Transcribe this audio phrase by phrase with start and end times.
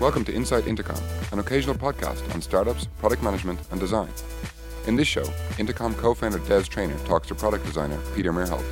[0.00, 0.98] Welcome to Inside Intercom,
[1.30, 4.08] an occasional podcast on startups, product management, and design.
[4.86, 5.26] In this show,
[5.58, 8.64] Intercom co founder Des Traynor talks to product designer Peter Merholz.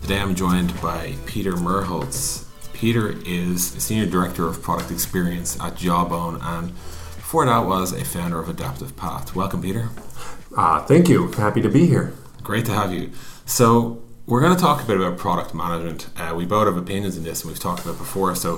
[0.00, 2.44] Today I'm joined by Peter Merholz.
[2.72, 6.70] Peter is Senior Director of Product Experience at Jawbone and
[7.14, 9.36] before that was a founder of Adaptive Path.
[9.36, 9.90] Welcome, Peter.
[10.56, 11.30] Uh, thank you.
[11.30, 12.14] Happy to be here.
[12.42, 13.12] Great to have you.
[13.46, 16.08] So, we're going to talk a bit about product management.
[16.16, 18.34] Uh, we both have opinions in this, and we've talked about before.
[18.34, 18.56] So,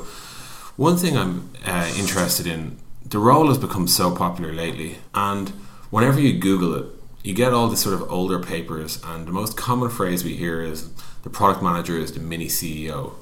[0.77, 5.51] one thing I'm uh, interested in the role has become so popular lately, and
[5.91, 6.87] whenever you Google it,
[7.23, 10.63] you get all these sort of older papers, and the most common phrase we hear
[10.63, 10.91] is
[11.23, 13.13] the product manager is the mini CEO.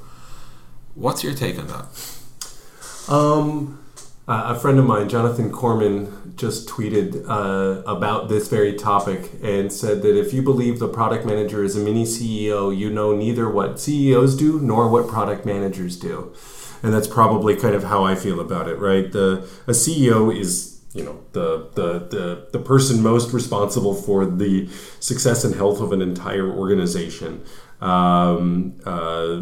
[0.95, 3.13] What's your take on that?
[3.13, 3.85] Um,
[4.27, 10.03] a friend of mine, Jonathan Korman, just tweeted uh, about this very topic and said
[10.03, 13.79] that if you believe the product manager is a mini CEO, you know neither what
[13.79, 16.35] CEOs do nor what product managers do.
[16.83, 19.11] And that's probably kind of how I feel about it, right?
[19.11, 24.69] The a CEO is you know the, the the the person most responsible for the
[25.01, 27.45] success and health of an entire organization.
[27.81, 29.41] Um, uh,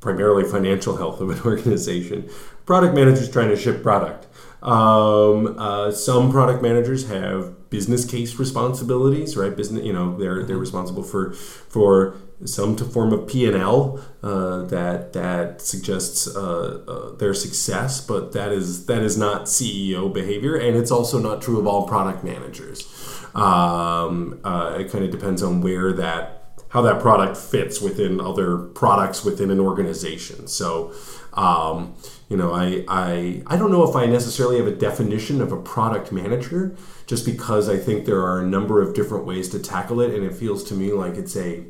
[0.00, 2.30] primarily financial health of an organization.
[2.64, 4.26] Product managers trying to ship product.
[4.62, 9.54] Um, uh, some product managers have business case responsibilities, right?
[9.56, 14.00] Business, you know, they're they're responsible for for some to form of P and L
[14.22, 20.12] uh, that that suggests uh, uh, their success, but that is that is not CEO
[20.12, 22.86] behavior, and it's also not true of all product managers.
[23.34, 26.35] Um, uh, it kind of depends on where that
[26.76, 30.46] how that product fits within other products within an organization.
[30.46, 30.92] So,
[31.32, 31.94] um,
[32.28, 35.56] you know, I, I I don't know if I necessarily have a definition of a
[35.56, 40.02] product manager, just because I think there are a number of different ways to tackle
[40.02, 41.64] it, and it feels to me like it's a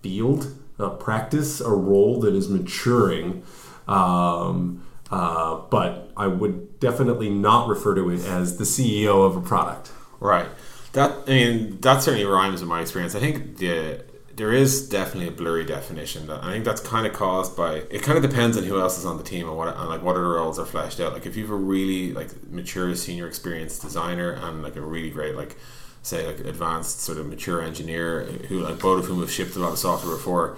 [0.00, 3.42] field, a practice, a role that is maturing.
[3.86, 9.42] Um, uh, but I would definitely not refer to it as the CEO of a
[9.42, 9.92] product.
[10.18, 10.48] Right.
[10.94, 13.14] That I mean that certainly rhymes in my experience.
[13.14, 16.26] I think the there is definitely a blurry definition.
[16.26, 18.02] That I think that's kind of caused by it.
[18.02, 20.16] Kind of depends on who else is on the team and what and like what
[20.16, 21.12] other roles are fleshed out.
[21.12, 25.10] Like if you have a really like mature senior experienced designer and like a really
[25.10, 25.56] great like
[26.02, 29.58] say like advanced sort of mature engineer who like both of whom have shipped a
[29.58, 30.56] lot of software before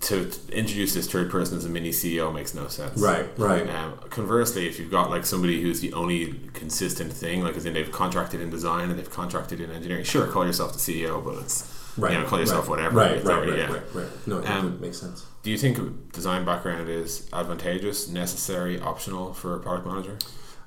[0.00, 2.98] to introduce this third person as a mini CEO makes no sense.
[2.98, 3.68] Right, right.
[3.68, 7.74] Um, conversely, if you've got like somebody who's the only consistent thing, like as in
[7.74, 11.34] they've contracted in design and they've contracted in engineering, sure, call yourself the CEO, but
[11.42, 12.96] it's right, you know, call yourself right, whatever.
[12.96, 13.72] Right, right, right, yeah.
[13.72, 15.24] right, right, No, um, makes sense.
[15.42, 20.18] Do you think a design background is advantageous, necessary, optional for a product manager?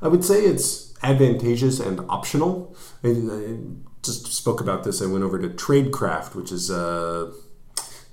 [0.02, 2.76] I would say it's advantageous and optional.
[3.04, 3.58] I, I
[4.04, 5.02] just spoke about this.
[5.02, 7.32] I went over to Tradecraft, which is a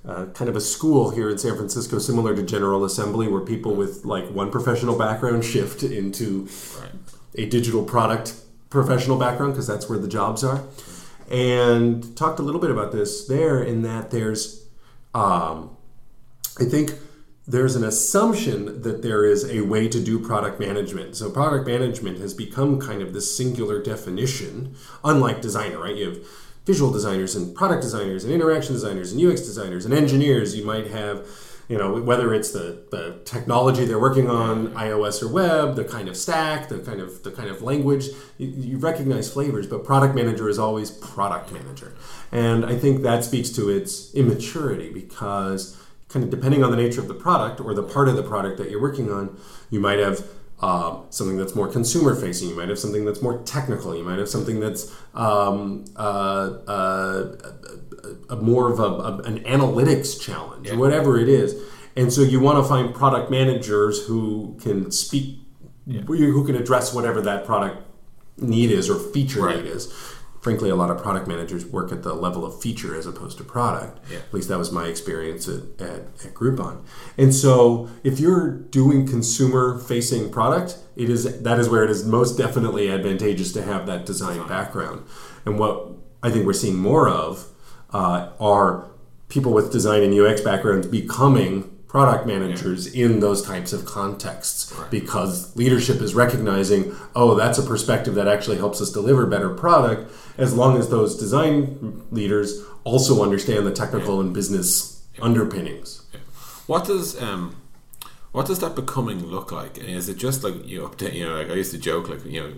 [0.03, 3.75] uh, kind of a school here in San Francisco, similar to General Assembly, where people
[3.75, 6.47] with like one professional background shift into
[6.79, 6.91] right.
[7.35, 8.35] a digital product
[8.69, 10.63] professional background because that's where the jobs are.
[11.31, 14.67] And talked a little bit about this there, in that there's,
[15.13, 15.77] um,
[16.59, 16.93] I think
[17.47, 21.15] there's an assumption that there is a way to do product management.
[21.15, 25.95] So product management has become kind of this singular definition, unlike designer, right?
[25.95, 26.27] You have
[26.65, 30.55] visual designers and product designers and interaction designers and UX designers and engineers.
[30.55, 31.25] You might have,
[31.71, 36.09] you know, whether it's the, the technology they're working on, iOS or web, the kind
[36.09, 38.07] of stack, the kind of the kind of language.
[38.37, 41.95] You, you recognize flavors, but product manager is always product manager,
[42.29, 45.77] and I think that speaks to its immaturity because
[46.09, 48.57] kind of depending on the nature of the product or the part of the product
[48.57, 49.39] that you're working on,
[49.69, 50.27] you might have
[50.59, 52.49] uh, something that's more consumer facing.
[52.49, 53.95] You might have something that's more technical.
[53.95, 57.51] You might have something that's um, uh, uh,
[58.03, 60.75] a, a more of a, a, an analytics challenge, yeah.
[60.75, 61.55] whatever it is.
[61.95, 65.39] And so you want to find product managers who can speak,
[65.85, 66.01] yeah.
[66.01, 67.85] who can address whatever that product
[68.37, 69.57] need is or feature right.
[69.57, 69.93] need is
[70.41, 73.43] frankly, a lot of product managers work at the level of feature as opposed to
[73.43, 73.99] product.
[74.09, 74.17] Yeah.
[74.17, 76.83] At least that was my experience at, at, at, Groupon.
[77.17, 82.05] And so, if you're doing consumer facing product, it is that is where it is
[82.05, 84.49] most definitely advantageous to have that design, design.
[84.49, 85.05] background.
[85.45, 85.91] And what
[86.23, 87.47] I think we're seeing more of
[87.93, 88.85] uh, are
[89.29, 93.05] people with design and UX backgrounds becoming product managers yeah.
[93.05, 94.89] in those types of contexts right.
[94.89, 100.09] because leadership is recognizing oh that's a perspective that actually helps us deliver better product
[100.37, 104.21] as long as those design leaders also understand the technical yeah.
[104.21, 105.25] and business yeah.
[105.25, 106.03] underpinnings
[106.65, 107.57] what does um,
[108.31, 111.49] what does that becoming look like is it just like you update you know like
[111.49, 112.53] i used to joke like you know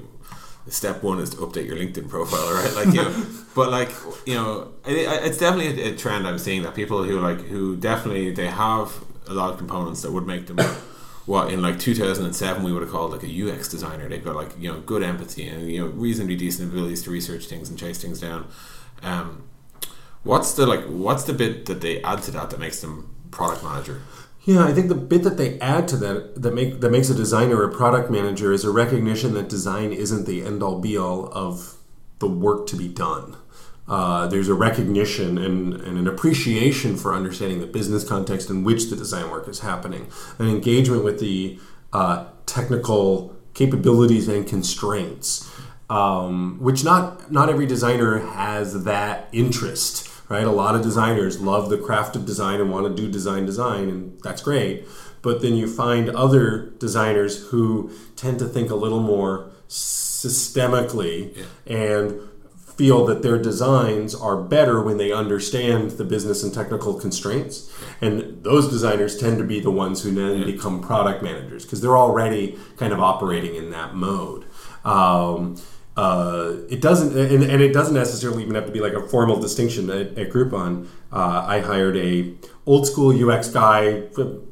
[0.67, 2.73] step one is to update your LinkedIn profile, right?
[2.73, 3.25] Like, you know,
[3.55, 3.91] but like,
[4.25, 4.93] you know, it,
[5.25, 9.33] it's definitely a, trend I'm seeing that people who like, who definitely they have a
[9.33, 10.57] lot of components that would make them
[11.25, 14.07] what in like 2007 we would have called like a UX designer.
[14.07, 17.45] They've got like you know good empathy and you know reasonably decent abilities to research
[17.45, 18.47] things and chase things down.
[19.01, 19.43] Um,
[20.23, 20.85] what's the like?
[20.85, 24.01] What's the bit that they add to that that makes them product manager?
[24.45, 27.15] Yeah, I think the bit that they add to that that make that makes a
[27.15, 31.31] designer a product manager is a recognition that design isn't the end all be all
[31.31, 31.77] of
[32.19, 33.37] the work to be done.
[33.87, 38.89] Uh, there's a recognition and, and, an appreciation for understanding the business context in which
[38.89, 40.07] the design work is happening,
[40.39, 41.59] an engagement with the
[41.91, 45.53] uh, technical capabilities and constraints,
[45.89, 50.12] um, which not not every designer has that interest.
[50.33, 53.45] Right, a lot of designers love the craft of design and want to do design
[53.45, 54.87] design, and that's great.
[55.21, 61.45] But then you find other designers who tend to think a little more systemically yeah.
[61.67, 62.19] and
[62.57, 67.71] feel that their designs are better when they understand the business and technical constraints.
[68.01, 70.45] And those designers tend to be the ones who then yeah.
[70.45, 74.45] become product managers because they're already kind of operating in that mode.
[74.83, 75.61] Um,
[75.95, 79.39] uh, it doesn't, and, and, it doesn't necessarily even have to be like a formal
[79.39, 80.87] distinction at, at Groupon.
[81.11, 82.33] Uh, I hired a
[82.65, 84.03] old school UX guy,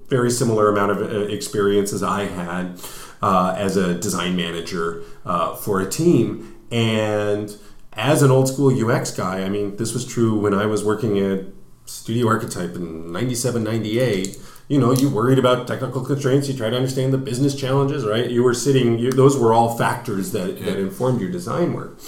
[0.07, 2.79] very similar amount of uh, experience as I had
[3.23, 7.57] uh, as a design manager uh, for a team, and
[7.93, 11.17] as an old school UX guy, I mean, this was true when I was working
[11.19, 11.45] at
[11.85, 14.37] Studio Archetype in 97, 98.
[14.71, 18.29] You know, you worried about technical constraints, you try to understand the business challenges, right?
[18.29, 20.67] You were sitting, you, those were all factors that, yeah.
[20.67, 21.99] that informed your design work.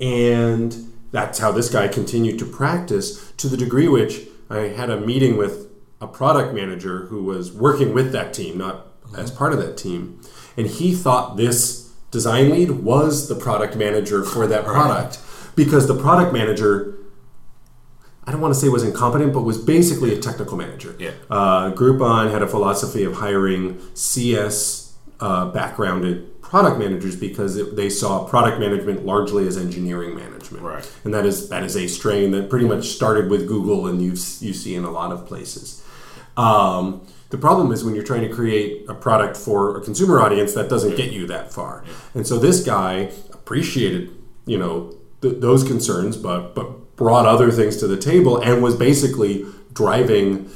[0.00, 5.00] And that's how this guy continued to practice to the degree which I had a
[5.00, 5.68] meeting with
[6.00, 9.20] a product manager who was working with that team, not mm-hmm.
[9.20, 10.20] as part of that team.
[10.56, 15.20] And he thought this design lead was the product manager for that product
[15.54, 16.95] because the product manager
[18.26, 20.96] I don't want to say was incompetent, but was basically a technical manager.
[20.98, 21.12] Yeah.
[21.30, 27.88] Uh, Groupon had a philosophy of hiring CS uh, backgrounded product managers because it, they
[27.88, 30.62] saw product management largely as engineering management.
[30.62, 30.98] Right.
[31.04, 34.10] And that is that is a strain that pretty much started with Google and you
[34.10, 35.84] you see in a lot of places.
[36.36, 40.54] Um, the problem is when you're trying to create a product for a consumer audience
[40.54, 41.84] that doesn't get you that far.
[42.14, 44.10] And so this guy appreciated,
[44.44, 48.74] you know, th- those concerns, but but brought other things to the table and was
[48.74, 50.50] basically driving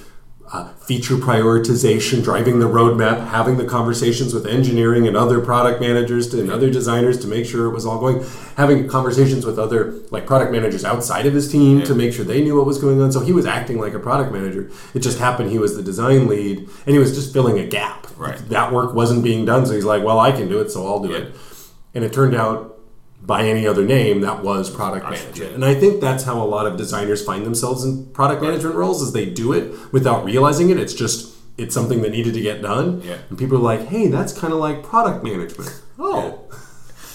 [0.52, 6.28] uh, feature prioritization, driving the roadmap, having the conversations with engineering and other product managers
[6.28, 8.24] to, and other designers to make sure it was all going,
[8.56, 11.84] having conversations with other like product managers outside of his team yeah.
[11.84, 13.12] to make sure they knew what was going on.
[13.12, 14.68] So he was acting like a product manager.
[14.92, 18.08] It just happened he was the design lead and he was just filling a gap.
[18.16, 18.36] Right.
[18.48, 21.00] That work wasn't being done, so he's like, "Well, I can do it, so I'll
[21.00, 21.18] do yeah.
[21.18, 21.34] it."
[21.94, 22.79] And it turned out
[23.22, 25.54] by any other name that was product management.
[25.54, 29.02] And i think that's how a lot of designers find themselves in product management roles
[29.02, 30.78] is they do it without realizing it.
[30.78, 33.02] It's just it's something that needed to get done.
[33.02, 33.18] Yeah.
[33.28, 35.82] and people are like hey that's kind of like product management.
[36.02, 36.22] Oh.
[36.50, 36.58] Yeah.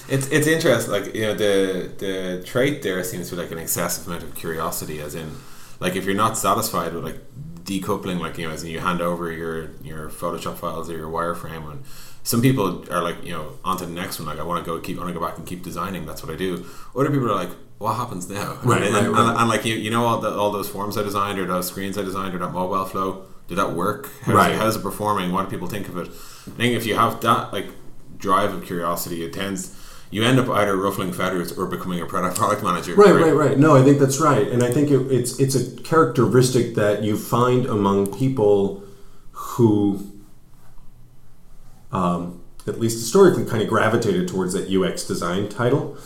[0.08, 3.58] It's, it's interesting, like you know the the trait there seems to be like an
[3.58, 5.32] excessive amount of curiosity, as in,
[5.80, 7.20] like if you're not satisfied with like
[7.64, 11.10] decoupling, like you know, as in you hand over your your Photoshop files or your
[11.10, 11.84] wireframe, and
[12.26, 14.28] some people are like, you know, on to the next one.
[14.28, 16.06] Like, I want to go keep, I want to go back and keep designing.
[16.06, 16.66] That's what I do.
[16.96, 18.58] Other people are like, what happens now?
[18.64, 19.30] Right, and, right, and, right.
[19.30, 21.68] And, and, like, you, you know, all, the, all those forms I designed or those
[21.68, 23.26] screens I designed or that mobile flow.
[23.48, 24.10] Did that work?
[24.24, 24.52] How's, right.
[24.54, 25.32] it, how's it performing?
[25.32, 26.08] What do people think of it?
[26.08, 27.68] I think if you have that like
[28.18, 29.80] drive of curiosity, it tends
[30.10, 32.96] you end up either ruffling feathers or becoming a product product manager.
[32.96, 33.58] Right, right, right.
[33.60, 37.18] No, I think that's right, and I think it, it's it's a characteristic that you
[37.18, 38.84] find among people
[39.32, 40.12] who
[41.92, 45.98] um, at least historically, kind of gravitated towards that UX design title.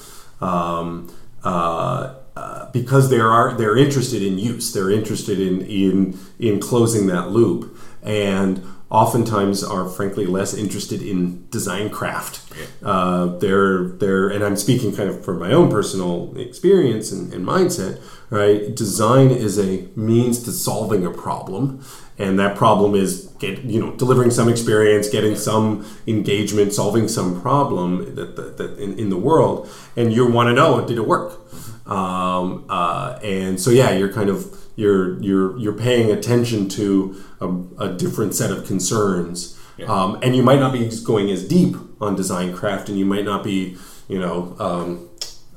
[0.41, 6.59] Um, uh, uh, because they are they're interested in use, they're interested in in in
[6.59, 12.41] closing that loop, and oftentimes are frankly less interested in design craft.
[12.83, 17.45] Uh, they're they're and I'm speaking kind of from my own personal experience and, and
[17.45, 18.01] mindset.
[18.29, 21.83] Right, design is a means to solving a problem,
[22.19, 27.41] and that problem is get you know delivering some experience getting some engagement solving some
[27.41, 31.07] problem that, that, that in, in, the world and you want to know did it
[31.07, 31.39] work
[31.87, 37.47] um, uh, and so yeah you're kind of you're you're you're paying attention to a,
[37.79, 39.85] a different set of concerns yeah.
[39.87, 43.25] um, and you might not be going as deep on design craft and you might
[43.25, 45.09] not be you know um,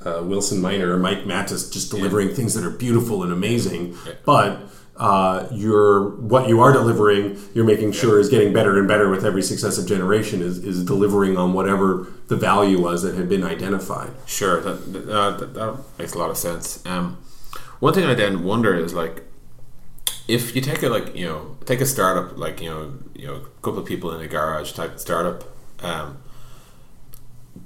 [0.05, 2.35] uh, Wilson Miner or Mike Matas just delivering yeah.
[2.35, 4.15] things that are beautiful and amazing yeah.
[4.25, 4.61] but
[4.97, 9.43] uh, what you are delivering you're making sure is getting better and better with every
[9.43, 14.11] successive generation is, is delivering on whatever the value was that had been identified.
[14.27, 16.85] Sure that, uh, that, that makes a lot of sense.
[16.87, 17.19] Um,
[17.81, 19.25] one thing i then wonder is like
[20.29, 23.35] if you take a like you know take a startup like you know you know
[23.35, 25.45] a couple of people in a garage type startup,
[25.83, 26.23] um,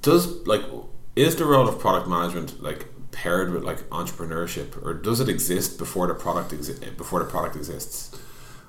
[0.00, 0.62] does like
[1.14, 5.78] is the role of product management like paired with like entrepreneurship, or does it exist
[5.78, 8.14] before the product exi- before the product exists?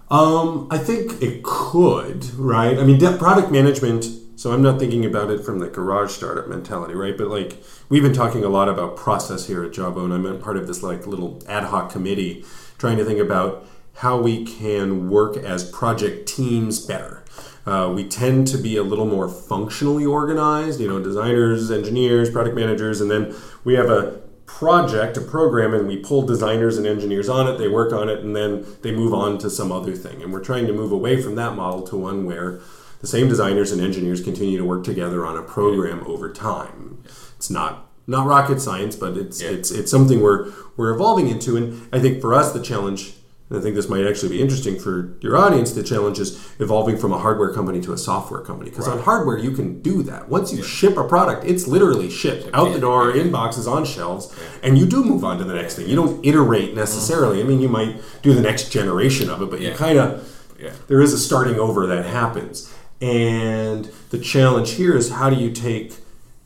[0.10, 2.80] Um, I think it could, right?
[2.80, 4.06] I mean, product management.
[4.38, 7.18] So I'm not thinking about it from the garage startup mentality, right?
[7.18, 10.12] But like we've been talking a lot about process here at Jawbone.
[10.12, 12.46] and I'm part of this like little ad hoc committee
[12.78, 17.24] trying to think about how we can work as project teams better.
[17.66, 22.56] Uh, we tend to be a little more functionally organized, you know, designers, engineers, product
[22.56, 23.36] managers, and then
[23.66, 27.68] we have a project, a program, and we pull designers and engineers on it, they
[27.68, 30.24] work on it, and then they move on to some other thing.
[30.24, 32.60] And we're trying to move away from that model to one where
[33.02, 37.04] the same designers and engineers continue to work together on a program over time.
[37.36, 39.50] It's not not rocket science, but it's Yeah.
[39.50, 41.56] it's it's something we're we're evolving into.
[41.58, 43.14] And I think for us the challenge,
[43.50, 46.98] and I think this might actually be interesting for your audience, the challenge is evolving
[46.98, 48.70] from a hardware company to a software company.
[48.70, 50.28] Because on hardware you can do that.
[50.28, 52.80] Once you ship a product, it's literally shipped out the Yeah.
[52.80, 54.30] door in boxes on shelves,
[54.62, 55.88] and you do move on to the next thing.
[55.88, 57.40] You don't iterate necessarily.
[57.42, 60.22] I mean, you might do the next generation of it, but you kind of
[60.62, 60.72] Yeah.
[60.88, 62.68] there is a starting over that happens.
[63.00, 65.94] And the challenge here is how do you take,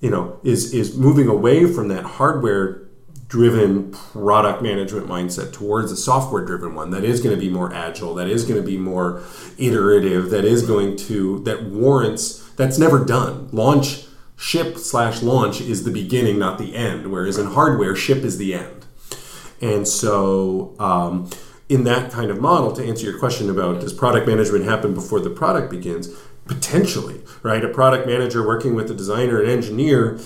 [0.01, 2.81] you know, is is moving away from that hardware
[3.32, 7.74] driven product management mindset towards a software driven one that is going to be more
[7.74, 9.24] agile, that is going to be more
[9.58, 13.48] iterative, that is going to that warrants that's never done.
[13.54, 14.04] Launch
[14.36, 17.10] ship slash launch is the beginning, not the end.
[17.10, 18.86] Whereas in hardware, ship is the end.
[19.62, 21.30] And so, um,
[21.70, 25.22] in that kind of model, to answer your question about does product management happen before
[25.22, 26.10] the product begins?
[26.48, 27.64] Potentially, right?
[27.64, 30.20] A product manager working with a designer and engineer.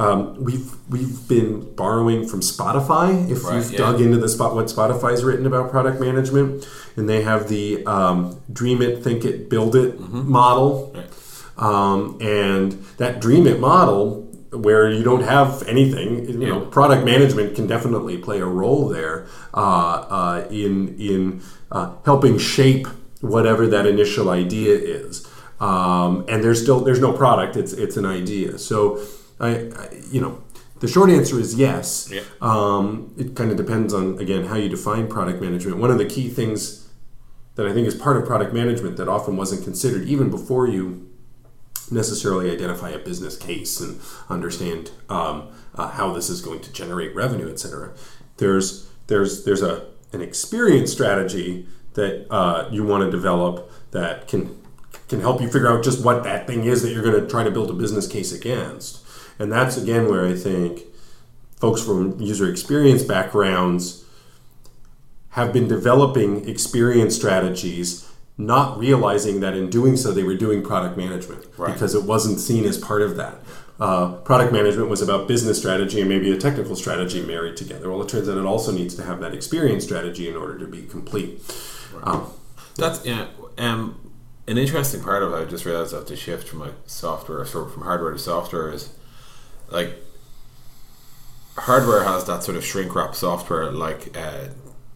[0.00, 3.30] Um, we've we've been borrowing from Spotify.
[3.30, 3.78] If Right, you've yeah.
[3.78, 6.66] dug into the spot what Spotify's written about product management,
[6.96, 10.92] and they have the um, Dream It, Think It, Build It model.
[10.94, 11.06] Right.
[11.58, 17.54] Um, and that dream it model where you don't have anything you know product management
[17.54, 22.86] can definitely play a role there uh, uh, in in uh, helping shape
[23.20, 25.28] whatever that initial idea is
[25.60, 28.98] um, and there's still there's no product it's it's an idea so
[29.40, 30.42] I, I you know
[30.80, 32.22] the short answer is yes Yeah.
[32.40, 36.06] um, it kind of depends on again how you define product management one of the
[36.06, 36.88] key things
[37.56, 41.08] that I think is part of product management that often wasn't considered even before you
[41.90, 47.14] necessarily identify a business case and understand um, uh, how this is going to generate
[47.14, 47.92] revenue, et cetera.
[48.36, 54.56] There's there's there's a an experience strategy that uh, you want to develop that can
[55.08, 57.42] can help you figure out just what that thing is that you're going to try
[57.42, 58.99] to build a business case against.
[59.40, 60.82] And that's again where I think
[61.58, 64.04] folks from user experience backgrounds
[65.30, 68.06] have been developing experience strategies,
[68.36, 71.72] not realizing that in doing so they were doing product management Right.
[71.72, 73.38] because it wasn't seen as part of that.
[73.78, 77.88] Uh, product management was about business strategy and maybe a technical strategy married together.
[77.90, 80.66] Well, it turns out it also needs to have that experience strategy in order to
[80.66, 81.40] be complete.
[82.02, 82.26] Um,
[82.76, 83.28] That's yeah.
[83.56, 84.12] Um,
[84.46, 87.64] an interesting part of it, I just realized that the shift from like software, so
[87.66, 88.90] from hardware to software, is
[89.70, 89.94] like
[91.56, 94.48] hardware has that sort of shrink wrap software like uh,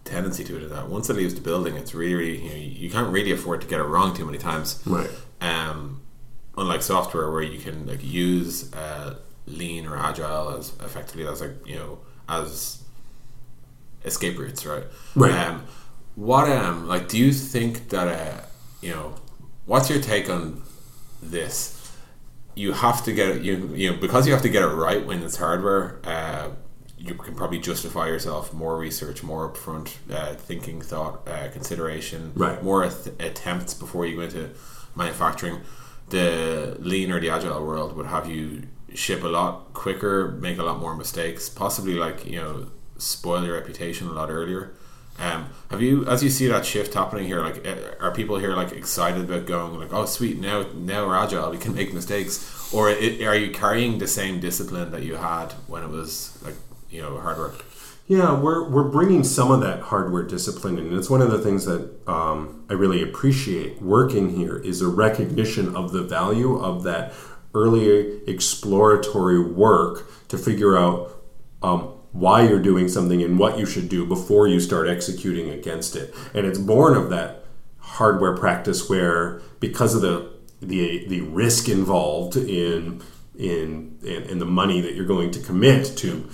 [0.04, 0.68] tendency to it.
[0.70, 3.60] That once it leaves the building, it's really, really you, know, you can't really afford
[3.62, 4.82] to get it wrong too many times.
[4.86, 5.10] Right.
[5.40, 6.02] Um,
[6.56, 9.16] unlike software, where you can like use uh,
[9.46, 12.82] lean or agile as effectively as like you know as
[14.04, 14.84] escape routes, right?
[15.14, 15.32] Right.
[15.32, 15.64] Um,
[16.14, 18.40] what um like do you think that uh
[18.80, 19.14] you know
[19.66, 20.62] what's your take on
[21.22, 21.73] this?
[22.54, 25.04] You have to get it you you know because you have to get it right
[25.04, 25.98] when it's hardware.
[26.04, 26.50] Uh,
[26.96, 32.62] you can probably justify yourself more research, more upfront uh, thinking, thought, uh, consideration, Right.
[32.62, 34.50] more ath- attempts before you go into
[34.96, 35.60] manufacturing.
[36.10, 38.62] The lean or the agile world would have you
[38.94, 43.54] ship a lot quicker, make a lot more mistakes, possibly like you know spoil your
[43.54, 44.72] reputation a lot earlier.
[45.18, 48.54] Um, have you, as you see that shift happening here, like uh, are people here
[48.54, 52.72] like excited about going like, oh sweet, now now we're agile, we can make mistakes,
[52.72, 56.56] or i are you carrying the same discipline that you had when it was like
[56.90, 57.52] you know hardware?
[58.06, 60.88] Yeah, we're, we're bringing some of that hardware discipline in.
[60.88, 64.88] And it's one of the things that um, I really appreciate working here is a
[64.88, 67.14] recognition of the value of that
[67.54, 71.12] early exploratory work to figure out
[71.62, 75.96] um, why you're doing something and what you should do before you start executing against
[75.96, 76.14] it.
[76.32, 77.44] And it's born of that
[77.78, 83.02] hardware practice where because of the the, the risk involved in,
[83.36, 86.26] in in in the money that you're going to commit to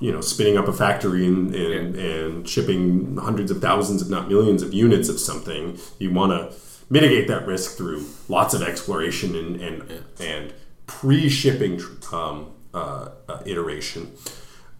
[0.00, 4.28] you know spinning up a factory and and, and shipping hundreds of thousands, if not
[4.28, 5.78] millions, of units of something.
[5.98, 6.58] You want to
[6.90, 10.52] mitigate that risk through lots of exploration and and, and
[10.86, 11.80] pre-shipping
[12.12, 14.12] um, uh, uh, iteration.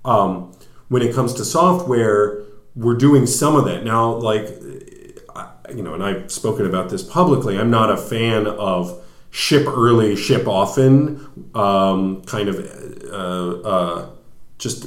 [0.05, 0.53] Um,
[0.89, 2.43] when it comes to software,
[2.77, 4.13] we're doing some of that now.
[4.13, 4.49] Like
[5.75, 7.59] you know, and I've spoken about this publicly.
[7.59, 12.57] I'm not a fan of ship early, ship often, um, kind of
[13.11, 14.11] uh, uh,
[14.59, 14.87] just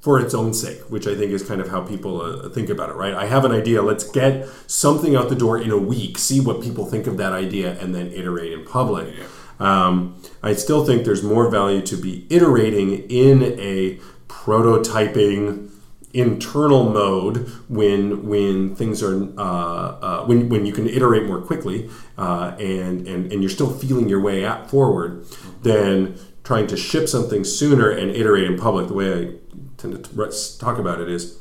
[0.00, 2.90] for its own sake, which I think is kind of how people uh, think about
[2.90, 3.14] it, right?
[3.14, 6.60] I have an idea, let's get something out the door in a week, see what
[6.60, 9.14] people think of that idea, and then iterate in public.
[9.16, 9.24] Yeah.
[9.62, 15.70] Um, I still think there's more value to be iterating in a prototyping
[16.12, 21.88] internal mode when when things are uh, uh, when, when you can iterate more quickly
[22.18, 25.24] uh, and, and and you're still feeling your way forward
[25.62, 28.88] than trying to ship something sooner and iterate in public.
[28.88, 29.34] The way I
[29.76, 31.38] tend to talk about it is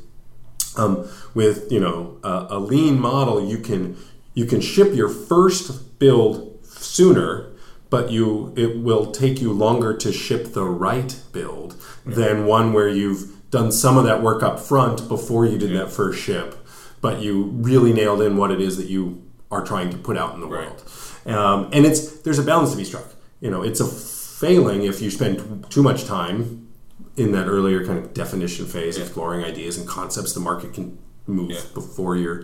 [0.78, 3.98] um, with you know a, a lean model you can
[4.36, 7.51] you can ship your first build sooner
[7.92, 12.90] but you it will take you longer to ship the right build than one where
[12.90, 15.80] you've done some of that work up front before you did yeah.
[15.80, 16.56] that first ship,
[17.02, 19.22] but you really nailed in what it is that you
[19.52, 20.70] are trying to put out in the right.
[20.70, 20.84] world.
[21.26, 23.14] Um, and it's there's a balance to be struck.
[23.42, 26.70] You know, it's a failing if you spend too much time
[27.18, 29.04] in that earlier kind of definition phase, yeah.
[29.04, 31.62] exploring ideas and concepts the market can move yeah.
[31.74, 32.44] before you're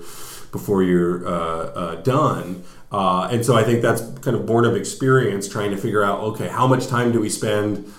[0.51, 2.63] before you're uh, uh, done.
[2.91, 6.19] Uh, and so I think that's kind of born of experience, trying to figure out
[6.19, 7.91] okay, how much time do we spend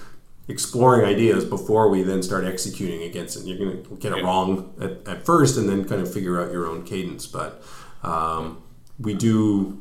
[0.49, 3.45] exploring ideas before we then start executing against it.
[3.45, 6.51] You're going to get it wrong at, at, first and then kind of figure out
[6.51, 7.27] your own cadence.
[7.27, 7.63] But
[8.03, 8.63] um,
[8.99, 9.79] we do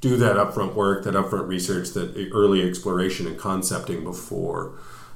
[0.00, 4.72] do that upfront work, that upfront research, that early exploration and concepting before.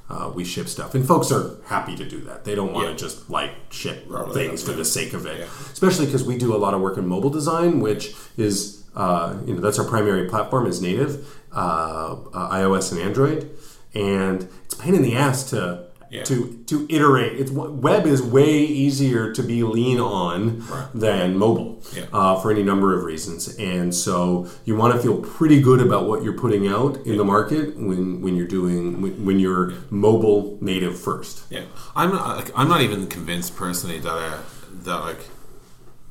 [0.09, 2.45] Uh, we ship stuff, and folks are happy to do that.
[2.45, 2.97] They don't want to yeah.
[2.97, 5.45] just like ship things for the sake of it, yeah.
[5.73, 9.53] especially because we do a lot of work in mobile design, which is uh, you
[9.53, 13.49] know that's our primary platform is native, uh, uh iOS and Android
[13.97, 16.23] and it's a pain in the ass to yeah.
[16.23, 17.39] to to iterate.
[17.39, 20.87] It's web is way easier to be lean on right.
[20.93, 22.05] than mobile yeah.
[22.13, 26.07] uh, for any number of reasons, and so you want to feel pretty good about
[26.07, 27.17] what you're putting out in yeah.
[27.17, 31.43] the market when when you're doing when, when you're mobile native first.
[31.49, 31.65] Yeah,
[31.95, 34.41] I'm not, like, I'm not even convinced personally that uh,
[34.83, 35.19] that like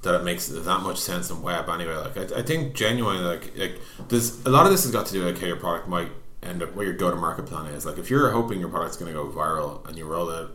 [0.03, 1.95] that it makes that much sense in web anyway.
[1.95, 5.13] Like I, I think genuinely like like there's a lot of this has got to
[5.13, 6.11] do with like how your product might
[6.47, 7.85] and what your go to market plan is.
[7.85, 10.51] Like if you're hoping your product's going to go viral and you roll a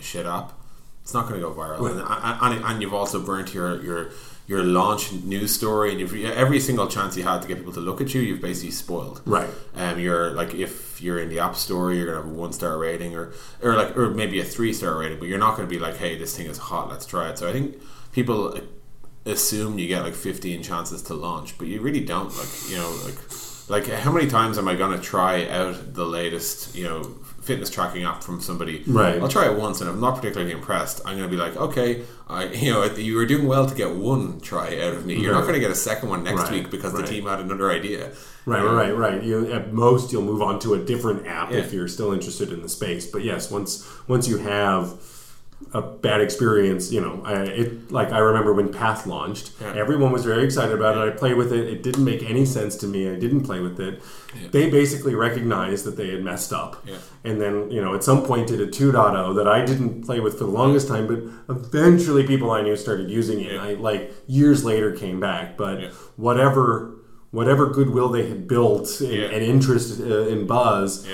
[0.00, 0.60] shit up,
[1.02, 1.90] it's not going to go viral.
[1.90, 2.00] And,
[2.54, 4.10] and, and, you've also burnt your your
[4.46, 7.80] your launch news story, and you've every single chance you had to get people to
[7.80, 9.20] look at you, you've basically spoiled.
[9.26, 9.48] Right.
[9.74, 12.78] Um, you're like if you're in the app store, you're gonna have a one star
[12.78, 15.72] rating, or or like or maybe a three star rating, but you're not going to
[15.72, 17.38] be like, hey, this thing is hot, let's try it.
[17.38, 17.76] So I think
[18.12, 18.58] people
[19.26, 22.34] assume you get like 15 chances to launch, but you really don't.
[22.36, 23.18] Like you know like
[23.68, 27.02] like how many times am I going to try out the latest, you know,
[27.40, 28.82] fitness tracking app from somebody?
[28.86, 29.20] Right.
[29.20, 31.00] I'll try it once, and I'm not particularly impressed.
[31.04, 33.94] I'm going to be like, okay, I, you know, you were doing well to get
[33.94, 35.16] one try out of me.
[35.16, 35.38] You're right.
[35.38, 36.52] not going to get a second one next right.
[36.52, 37.04] week because right.
[37.04, 38.12] the team had another idea.
[38.46, 39.22] Right, um, right, right.
[39.22, 41.58] You at most you'll move on to a different app yeah.
[41.58, 43.06] if you're still interested in the space.
[43.06, 45.00] But yes, once once you have
[45.72, 46.92] a bad experience.
[46.92, 49.74] You know, I, it like I remember when Path launched, yeah.
[49.74, 51.12] everyone was very excited about it.
[51.12, 51.68] I played with it.
[51.68, 53.10] It didn't make any sense to me.
[53.10, 54.02] I didn't play with it.
[54.40, 54.48] Yeah.
[54.52, 56.96] They basically recognized that they had messed up, yeah.
[57.24, 60.38] and then you know at some point did a 2.0 that I didn't play with
[60.38, 63.58] for the longest time, but eventually people I knew started using it.
[63.58, 66.92] I like years later came back, but whatever
[67.32, 71.04] whatever goodwill they had built and, and interest uh, in buzz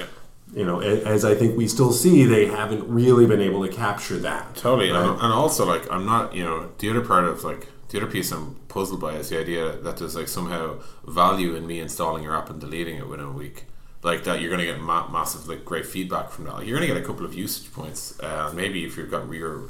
[0.54, 4.18] you know, as I think we still see, they haven't really been able to capture
[4.18, 4.56] that.
[4.56, 5.18] Totally, right?
[5.20, 8.32] and, also like I'm not, you know, the other part of like the other piece
[8.32, 12.36] I'm puzzled by is the idea that there's like somehow value in me installing your
[12.36, 13.64] app and deleting it within a week.
[14.02, 16.64] Like that, you're going to get ma- massive, like great feedback from that.
[16.64, 19.68] You're going to get a couple of usage points, uh, maybe if you've got your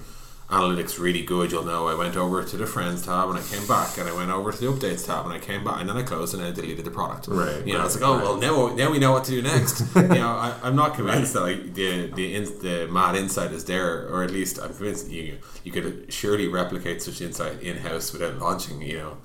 [0.51, 3.67] analytics really good, you'll know I went over to the friends tab and I came
[3.67, 5.97] back, and I went over to the updates tab and I came back, and then
[5.97, 7.29] I closed and I deleted the product.
[7.29, 7.65] Right.
[7.65, 8.23] You know, right, it's like, oh right.
[8.23, 9.85] well, now now we know what to do next.
[9.97, 13.65] you know, I, am not convinced that like the the in, the mad insight is
[13.65, 18.13] there, or at least I'm convinced you you could surely replicate such insight in house
[18.13, 18.83] without launching.
[18.83, 19.19] You know.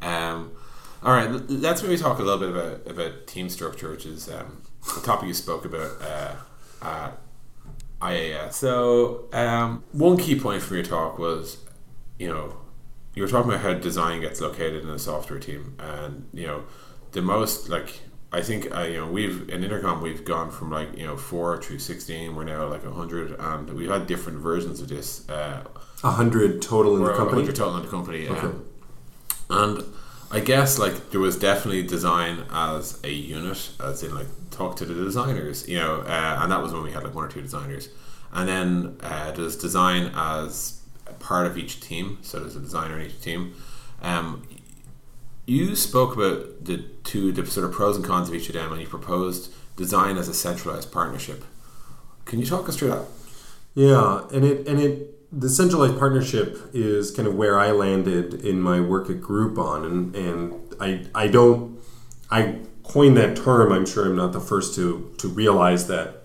[0.00, 0.52] Um,
[1.02, 4.62] all right, let's maybe talk a little bit about about team structure, which is um,
[4.96, 6.02] a topic you spoke about.
[6.02, 6.34] Uh,
[6.82, 7.10] uh,
[8.00, 8.52] IAS.
[8.54, 11.58] So um, one key point from your talk was,
[12.18, 12.56] you know,
[13.14, 16.64] you were talking about how design gets located in a software team, and you know,
[17.12, 18.00] the most like
[18.32, 21.60] I think uh, you know we've in Intercom we've gone from like you know four
[21.60, 22.36] through sixteen.
[22.36, 25.28] We're now like hundred, and we've had different versions of this.
[25.28, 25.64] Uh,
[26.04, 27.42] A hundred total in the company.
[27.42, 28.28] 100 total in the company.
[28.28, 28.38] Okay.
[28.40, 28.64] Um,
[29.50, 29.84] and
[30.30, 34.84] I guess like there was definitely design as a unit, as in like talk to
[34.84, 37.40] the designers, you know, uh, and that was when we had like one or two
[37.40, 37.88] designers,
[38.32, 42.18] and then uh, there's design as a part of each team.
[42.22, 43.54] So there's a designer in each team.
[44.02, 44.46] Um,
[45.46, 48.70] you spoke about the two the sort of pros and cons of each of them,
[48.70, 51.42] and you proposed design as a centralized partnership.
[52.26, 53.06] Can you talk us through that?
[53.74, 58.60] Yeah, and it and it the centralized partnership is kind of where I landed in
[58.60, 61.78] my work at Groupon, and and I I don't
[62.30, 63.72] I coined that term.
[63.72, 66.22] I'm sure I'm not the first to to realize that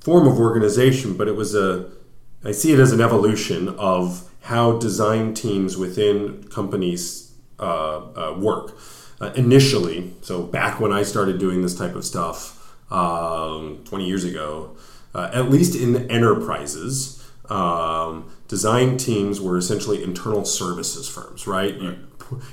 [0.00, 1.90] form of organization, but it was a
[2.44, 8.76] I see it as an evolution of how design teams within companies uh, uh, work.
[9.18, 14.24] Uh, initially, so back when I started doing this type of stuff um, 20 years
[14.24, 14.76] ago,
[15.14, 17.15] uh, at least in enterprises,
[17.50, 21.74] um, design teams were essentially internal services firms, right?
[21.80, 21.96] You-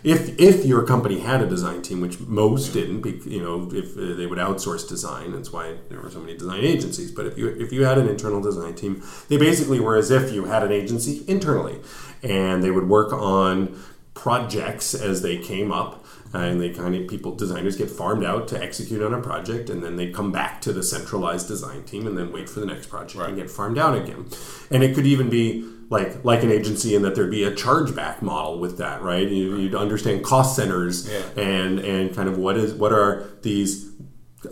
[0.03, 3.97] if if your company had a design team, which most didn't, bec- you know, if
[3.97, 7.09] uh, they would outsource design, that's why there were so many design agencies.
[7.11, 10.31] But if you if you had an internal design team, they basically were as if
[10.31, 11.79] you had an agency internally,
[12.21, 13.75] and they would work on
[14.13, 16.02] projects as they came up
[16.33, 19.83] and they kind of people designers get farmed out to execute on a project and
[19.83, 22.87] then they come back to the centralized design team and then wait for the next
[22.89, 24.25] project and get farmed out again.
[24.71, 28.21] And it could even be like like an agency in that there'd be a chargeback
[28.21, 29.27] model with that right?
[29.29, 31.21] You, you'd understand cost centers Yeah.
[31.41, 33.91] and and kind of what is what are these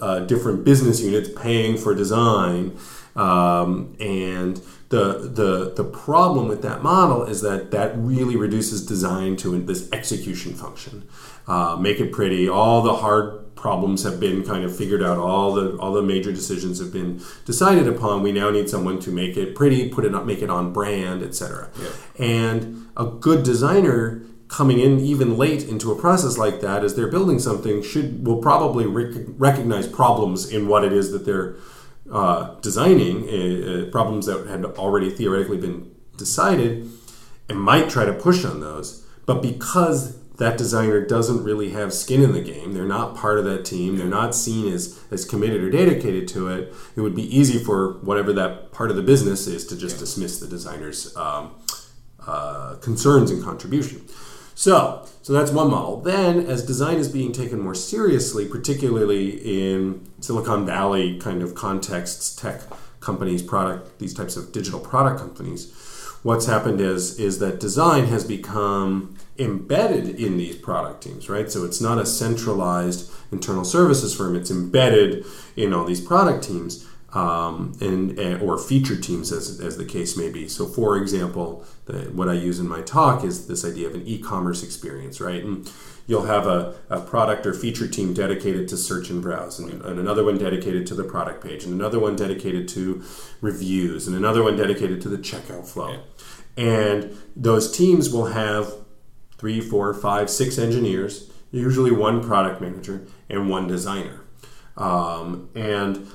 [0.01, 2.77] uh, different business units paying for design.
[3.15, 9.35] Um, and the, the the problem with that model is that that really reduces design
[9.37, 11.07] to this execution function
[11.47, 12.47] uh, make it pretty.
[12.47, 15.17] All the hard problems have been kind of figured out.
[15.17, 18.23] All the all the major decisions have been decided upon.
[18.23, 21.21] We now need someone to make it pretty put it up make it on brand
[21.23, 21.69] etc
[22.17, 27.07] and a good designer coming in even late into a process like that as they're
[27.07, 31.55] building something should will probably rec- recognize problems in what it is that they're
[32.11, 36.89] uh, designing uh, problems that had already theoretically been decided
[37.47, 39.05] and might try to push on those.
[39.25, 43.45] But because that designer doesn't really have skin in the game they're not part of
[43.45, 47.35] that team they're not seen as as committed or dedicated to it it would be
[47.35, 51.51] easy for whatever that part of the business is to just dismiss the designer's um,
[52.27, 54.07] uh, concerns and contribution.
[54.53, 56.01] So, so that's one model.
[56.01, 62.35] Then, as design is being taken more seriously, particularly in Silicon Valley kind of contexts,
[62.35, 62.61] tech
[62.99, 65.73] companies, product, these types of digital product companies,
[66.21, 71.51] what's happened is is that design has become embedded in these product teams, right?
[71.51, 75.25] So it's not a centralized internal services firm; it's embedded
[75.55, 80.15] in all these product teams um, and, and or feature teams as, as the case
[80.15, 80.47] may be.
[80.47, 84.03] So, for example, the, what I use in my talk is this idea of an
[84.05, 85.43] e-commerce experience, right?
[85.43, 85.69] And
[86.07, 89.99] you'll have a, a product or feature team dedicated to search and browse, and, and
[89.99, 93.03] another one dedicated to the product page, and another one dedicated to
[93.41, 96.03] reviews, and another one dedicated to the checkout flow.
[96.57, 98.73] And those teams will have
[99.41, 104.21] three, four, five, six engineers, usually one product manager and one designer.
[104.77, 106.07] Um, and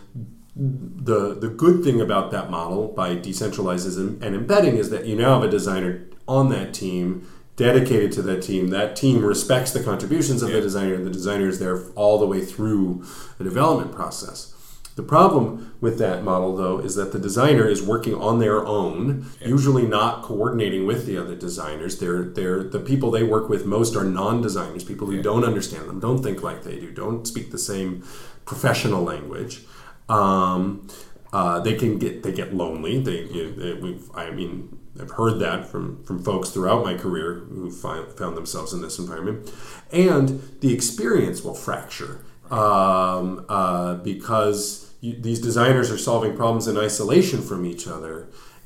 [0.54, 5.34] the the good thing about that model by decentralizing and embedding is that you now
[5.34, 8.68] have a designer on that team dedicated to that team.
[8.68, 12.26] That team respects the contributions of the designer and the designer is there all the
[12.26, 13.04] way through
[13.38, 14.54] the development process
[14.96, 19.26] the problem with that model though is that the designer is working on their own
[19.40, 21.98] usually not coordinating with the other designers.
[21.98, 26.00] They're they're the people they work with most are non-designers people who don't understand them
[26.00, 28.02] don't think like they do don't speak the same
[28.46, 29.60] professional language.
[30.08, 30.88] Um,
[31.32, 32.98] uh, they can get they get lonely.
[32.98, 37.34] They, you, they we've, I mean, I've heard that from from folks throughout my career
[37.34, 39.52] who find, found themselves in this environment,
[39.92, 46.76] and the experience will fracture um, uh, because you, these designers are solving problems in
[46.76, 48.14] isolation from each other,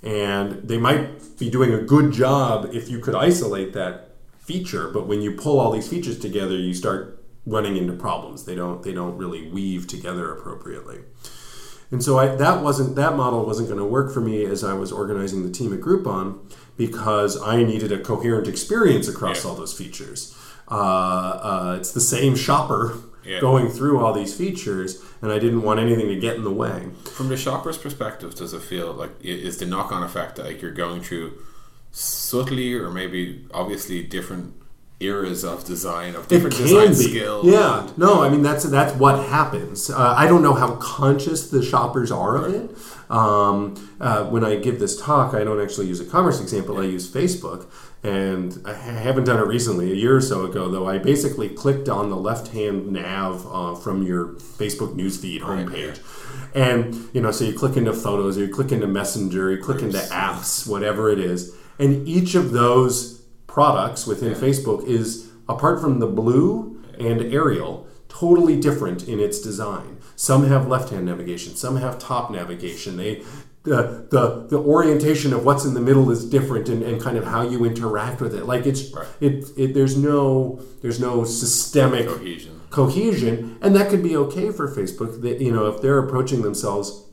[0.03, 3.93] and they might be doing a good job if you could isolate that
[4.39, 8.45] feature, but when you pull all these features together, you start running into problems.
[8.45, 11.01] They don't they don't really weave together appropriately.
[11.93, 14.75] And so I, that wasn't that model wasn't going to work for me as I
[14.75, 16.39] was organizing the team at Groupon
[16.77, 19.51] because I needed a coherent experience across Yeah.
[19.51, 20.35] all those features.
[20.71, 23.41] Uh, uh, it's the same shopper Yeah.
[23.41, 26.89] going through all these features, and I didn't want anything to get in the way.
[27.15, 30.71] From the shopper's perspective, does it feel like is the knock-on effect that like you're
[30.73, 31.39] going through
[31.93, 34.55] subtly or maybe obviously different
[35.01, 36.95] eras of design of different design be.
[36.95, 37.47] skills.
[37.47, 39.91] Yeah, no, I mean that's that's what happens.
[39.91, 42.71] Uh, I don't know how conscious the shoppers are of it.
[43.11, 46.79] Um, uh, when I give this talk, I don't actually use a commerce example.
[46.79, 47.67] I use Facebook,
[48.03, 49.93] and I haven't done it recently.
[49.93, 54.03] A year or so ago, though, I basically clicked on the left-hand nav uh, from
[54.03, 56.01] your Facebook newsfeed Right, homepage.
[56.55, 59.83] And you know, so you click into photos, or you click into Messenger, you click
[59.83, 65.99] into apps, whatever it is, and each of those products within Facebook is apart from
[65.99, 69.99] the blue and Arial, totally different in its design.
[70.17, 72.97] Some have left-hand navigation, some have top navigation.
[72.97, 73.23] They
[73.63, 77.25] the, the the orientation of what's in the middle is different and, and kind of
[77.25, 78.47] how you interact with it.
[78.47, 79.07] Like it's Right.
[79.21, 82.61] it, it there's no there's no systemic Cohesion.
[82.71, 85.21] cohesion, and that could be okay for Facebook.
[85.21, 87.05] That you know, if they're approaching themselves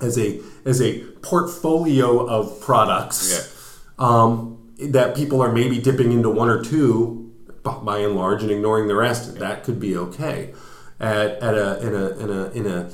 [0.00, 6.50] as a as a portfolio of products um, that people are maybe dipping into one
[6.50, 7.32] or two
[7.64, 10.52] by and large and ignoring the rest, that could be okay.
[11.00, 12.90] At, at a in a in a in a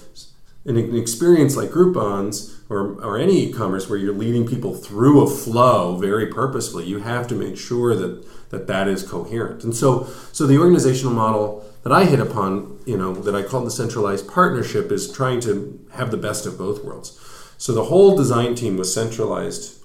[0.65, 5.29] in an experience like Groupon's or, or any e-commerce where you're leading people through a
[5.29, 9.65] flow very purposefully, you have to make sure that that that is coherent.
[9.65, 13.65] And so so the organizational model that I hit upon, you know, that I call
[13.65, 17.19] the centralized partnership is trying to have the best of both worlds.
[17.59, 19.83] So the whole design team was centralized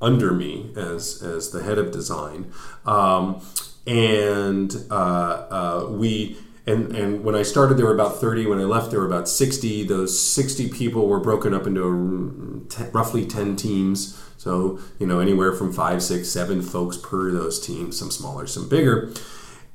[0.00, 2.52] under me as as the head of design,
[2.84, 3.40] um,
[3.86, 8.46] and uh, uh, we and and when I started there were about thirty.
[8.46, 9.84] When I left there were about sixty.
[9.84, 14.18] Those sixty people were broken up into a, roughly ten teams.
[14.36, 17.98] So you know anywhere from five, six, seven folks per those teams.
[17.98, 19.12] Some smaller, some bigger,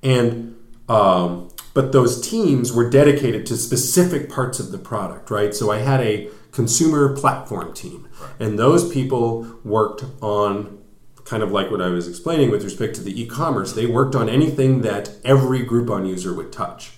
[0.01, 0.55] and.
[0.89, 5.53] Um, but those teams were dedicated to specific parts of the product, right?
[5.53, 8.07] So I had a consumer platform team,
[8.39, 10.81] and those people worked on
[11.27, 13.73] kind of like what I was explaining with respect to the e-commerce.
[13.73, 16.91] They worked on anything that every Groupon user would touch.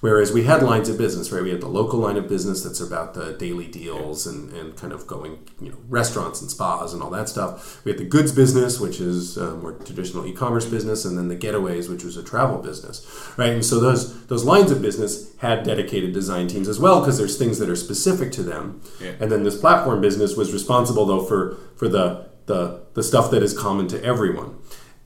[0.00, 1.42] Whereas we had lines of business, right?
[1.42, 4.92] We had the local line of business that's about the daily deals and, and kind
[4.92, 7.84] of going, you know, restaurants and spas and all that stuff.
[7.84, 11.36] We had the goods business, which is uh, more traditional e-commerce business, and then the
[11.36, 13.04] getaways, which was a travel business,
[13.36, 13.50] right?
[13.50, 17.36] And so those those lines of business had dedicated design teams as well because there's
[17.36, 18.80] things that are specific to them.
[19.00, 19.14] Yeah.
[19.18, 23.42] And then this platform business was responsible though for for the the the stuff that
[23.42, 24.58] is common to everyone.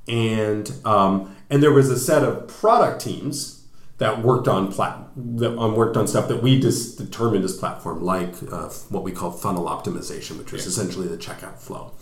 [0.08, 3.66] And um, and there was a set of product teams
[3.98, 8.02] that worked on plat that on worked on stuff that we just determined as platform,
[8.02, 11.92] like uh, what we call funnel optimization, which was essentially the checkout flow,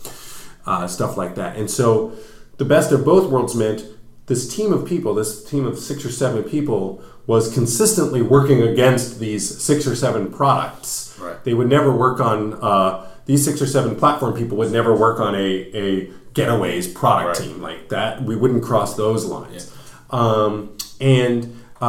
[0.65, 1.57] uh, stuff like that.
[1.57, 2.13] And so,
[2.57, 3.85] the best of both worlds meant
[4.27, 9.19] this team of people, this team of six or seven people, was consistently working against
[9.19, 11.17] these six or seven products.
[11.19, 11.43] Right.
[11.43, 15.19] They would never work on uh, these six or seven platform people would never work
[15.19, 17.47] on a a getaways product Right.
[17.47, 18.23] team like that.
[18.23, 19.71] We wouldn't cross those lines.
[20.09, 21.85] Um, and uh,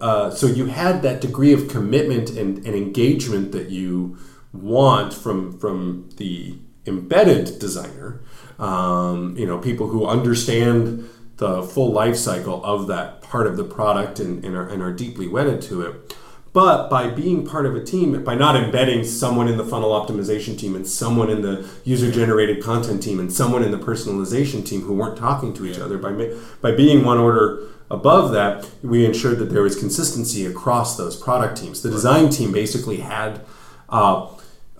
[0.00, 4.16] uh, so you had that degree of commitment and, and engagement that you
[4.52, 8.20] want from from the embedded designer.
[8.58, 13.64] Um, you know, people who understand the full life cycle of that part of the
[13.64, 16.16] product and, and, are, and are deeply wedded to it.
[16.54, 20.56] But by being part of a team, by not embedding someone in the funnel optimization
[20.56, 24.82] team and someone in the user generated content team and someone in the personalization team
[24.82, 29.40] who weren't talking to each other, by, by being one order above that, we ensured
[29.40, 31.82] that there was consistency across those product teams.
[31.82, 33.40] The design team basically had.
[33.88, 34.28] Uh,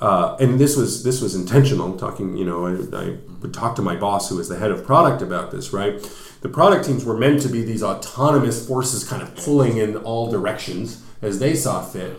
[0.00, 1.96] uh, and this was this was intentional.
[1.96, 4.84] Talking, you know, I, I would talk to my boss, who was the head of
[4.84, 5.72] product, about this.
[5.72, 6.02] Right,
[6.40, 10.30] the product teams were meant to be these autonomous forces, kind of pulling in all
[10.30, 12.18] directions as they saw fit.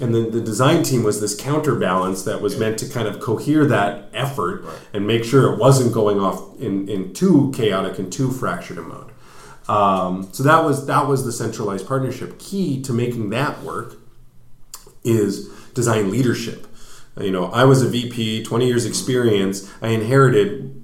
[0.00, 3.66] And then the design team was this counterbalance that was meant to kind of cohere
[3.66, 8.30] that effort and make sure it wasn't going off in, in too chaotic and too
[8.30, 9.10] fractured a mode.
[9.68, 12.38] Um, so that was that was the centralized partnership.
[12.38, 13.96] Key to making that work
[15.04, 16.66] is design leadership.
[17.20, 19.70] You know, I was a VP, 20 years experience.
[19.82, 20.79] I inherited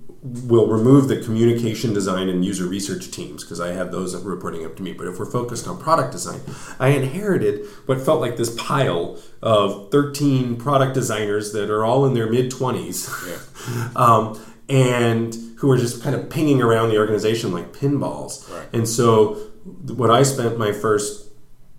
[0.46, 4.76] will remove the communication design and user research teams because I had those reporting up
[4.76, 4.92] to me.
[4.92, 6.40] But if we're focused on product design,
[6.80, 12.14] I inherited what felt like this pile of 13 product designers that are all in
[12.14, 13.96] their mid 20s.
[13.96, 18.50] um, and who are just kind of pinging around the organization like pinballs.
[18.52, 18.68] Right.
[18.72, 19.34] And so,
[19.64, 21.30] what I spent my first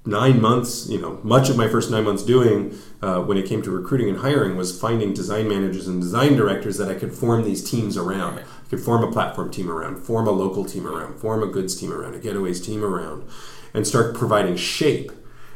[0.08, 3.62] nine months, you know, much of my first nine months doing uh, when it came
[3.62, 7.44] to recruiting and hiring was finding design managers and design directors that I could form
[7.44, 8.40] these teams around.
[8.40, 11.76] I could form a platform team around, form a local team around, form a goods
[11.76, 13.28] team around, a getaways team around,
[13.74, 15.12] and start providing shape.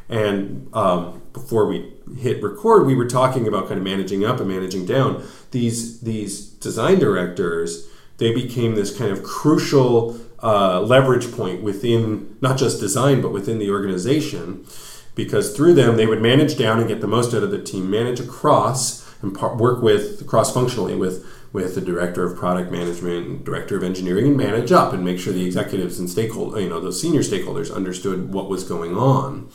[0.08, 4.48] And um, before we hit record, we were talking about kind of managing up and
[4.48, 5.26] managing down.
[5.50, 7.88] These these design directors
[8.18, 13.58] they became this kind of crucial uh, leverage point within not just design but within
[13.58, 14.66] the organization
[15.14, 17.90] because through them they would manage down and get the most out of the team,
[17.90, 23.44] manage across and par- work with cross functionally with with the director of product management
[23.44, 26.80] director of engineering and manage up and make sure the executives and stakeholders, you know,
[26.80, 29.50] those senior stakeholders understood what was going on.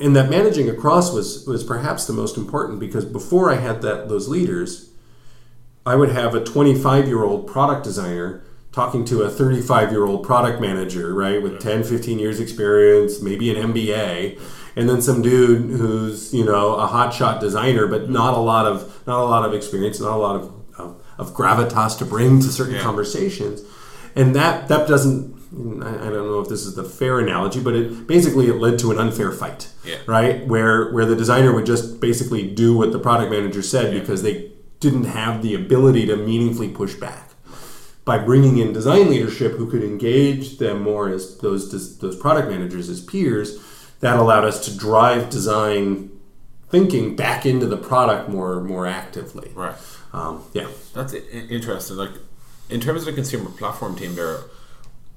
[0.00, 4.08] And that managing across was was perhaps the most important because before I had that
[4.08, 4.90] those leaders,
[5.86, 10.24] I would have a 25 year old product designer talking to a 35 year old
[10.24, 14.40] product manager, right, with 10, 15 years experience, maybe an MBA,
[14.76, 19.04] and then some dude who's, you know, a hotshot designer, but not a lot of,
[19.06, 22.46] not a lot of experience, not a lot of, of, of gravitas to bring to
[22.46, 22.82] certain Yeah.
[22.82, 23.62] conversations.
[24.14, 25.34] And that, that doesn't,
[25.82, 28.78] I I don't know if this is the fair analogy, but it basically it led
[28.80, 29.96] to an unfair fight, Yeah.
[30.06, 30.46] right?
[30.46, 34.52] Where where the designer would just basically do what the product manager said because they
[34.78, 37.29] didn't have the ability to meaningfully push back
[38.10, 41.62] by bringing in design leadership who could engage them more as those
[41.98, 43.48] those product managers as peers
[44.00, 46.10] that allowed us to drive design
[46.70, 49.76] thinking back into the product more more actively Right.
[50.12, 51.14] um, yeah That's
[51.58, 51.96] interesting.
[51.98, 52.14] Like,
[52.68, 54.38] in terms of the consumer platform team, there,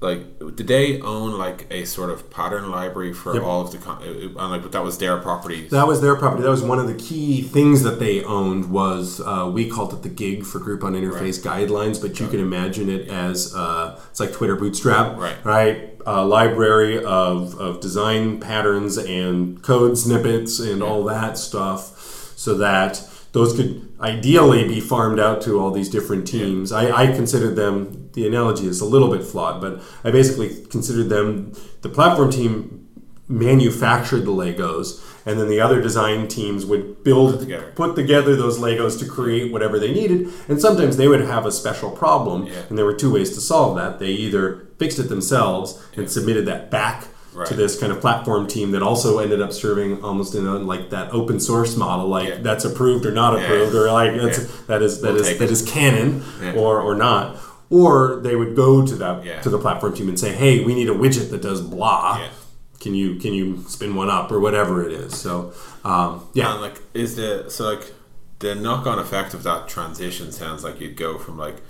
[0.00, 3.42] like, did they own like a sort of pattern library for Yep.
[3.42, 5.66] all of the, con- and like that was their property?
[5.68, 9.20] that was their property that was one of the key things that they owned was
[9.20, 13.08] uh, we called it the gig for Groupon interface guidelines but you can imagine it
[13.08, 15.36] as uh, it's like twitter bootstrap Right.
[15.44, 22.54] right a library of, of design patterns and code snippets and all that stuff so
[22.58, 26.70] that those could ideally be farmed out to all these different teams.
[26.72, 31.08] I, I considered them, the analogy is a little bit flawed, but I basically considered
[31.08, 32.88] them, the platform team
[33.28, 37.72] manufactured the Legos, and then the other design teams would build, together.
[37.74, 40.28] put together those Legos to create whatever they needed.
[40.48, 42.62] And sometimes they would have a special problem, Yeah.
[42.68, 43.98] and there were two ways to solve that.
[43.98, 47.46] They either fixed it themselves and submitted that back Right.
[47.48, 50.90] to this kind of platform team that also ended up serving almost in a, like
[50.90, 52.38] that open source model, like Yeah.
[52.42, 53.44] that's approved or not Yeah.
[53.44, 54.44] approved, or like that's, Yeah.
[54.68, 56.52] that is that We'll is that is canon Yeah.
[56.54, 57.36] or or not.
[57.70, 59.40] Or they would go to that Yeah.
[59.40, 62.18] to the platform team and say, "Hey, we need a widget that does blah.
[62.20, 62.28] Yeah.
[62.78, 65.52] Can you can you spin one up or whatever it is?" So
[65.84, 67.92] um, yeah, And like, is the so like
[68.38, 71.62] the knock on effect of that transition sounds like you'd go from like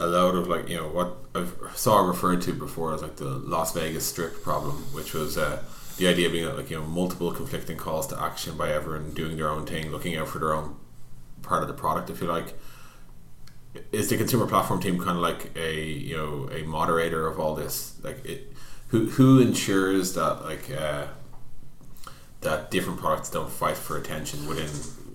[0.00, 3.24] a load of like you know what I saw referred to before as like the
[3.24, 5.62] Las Vegas Strip problem, which was uh,
[5.96, 9.36] the idea being that like you know multiple conflicting calls to action by everyone doing
[9.36, 10.76] their own thing, looking out for their own
[11.42, 12.10] part of the product.
[12.10, 12.54] If you like,
[13.92, 17.54] is the consumer platform team kind of like a you know a moderator of all
[17.54, 17.98] this?
[18.02, 18.52] Like it,
[18.88, 21.06] who who ensures that like uh,
[22.42, 24.70] that different products don't fight for attention within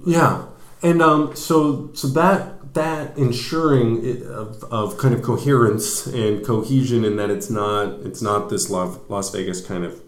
[0.06, 0.46] Yeah,
[0.82, 7.05] and um, so so that that ensuring it, of, of kind of coherence and cohesion,
[7.05, 10.01] and that it's not it's not this Las Vegas kind of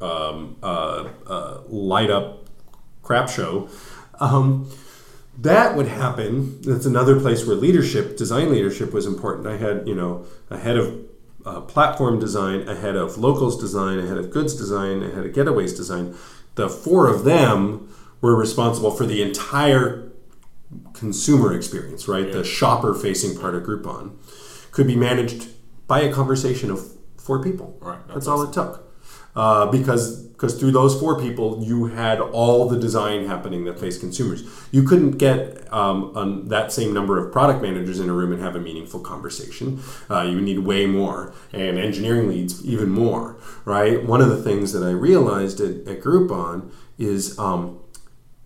[0.00, 2.46] um, uh, uh, light up
[3.02, 3.68] crap show.
[4.20, 4.70] Um,
[5.38, 6.60] that would happen.
[6.62, 9.46] That's another place where leadership, design leadership, was important.
[9.46, 11.04] I had you know a head of
[11.46, 15.26] uh, platform design, a head of locals design, a head of goods design, a head
[15.26, 16.14] of getaways design.
[16.56, 20.07] The four of them were responsible for the entire
[20.92, 22.30] consumer experience, right?
[22.30, 24.16] The shopper facing part of Groupon
[24.70, 25.48] could be managed
[25.86, 27.78] by a conversation of four people.
[27.80, 28.84] Right, That's, that's all it took.
[29.34, 33.98] Uh, because because through those four people, you had all the design happening that faced
[33.98, 34.44] consumers.
[34.70, 38.40] You couldn't get um, um, that same number of product managers in a room and
[38.40, 39.80] have a meaningful conversation.
[40.08, 44.04] Uh, you need way more, and engineering leads even more, right?
[44.04, 47.80] One of the things that I realized at, at Groupon is um,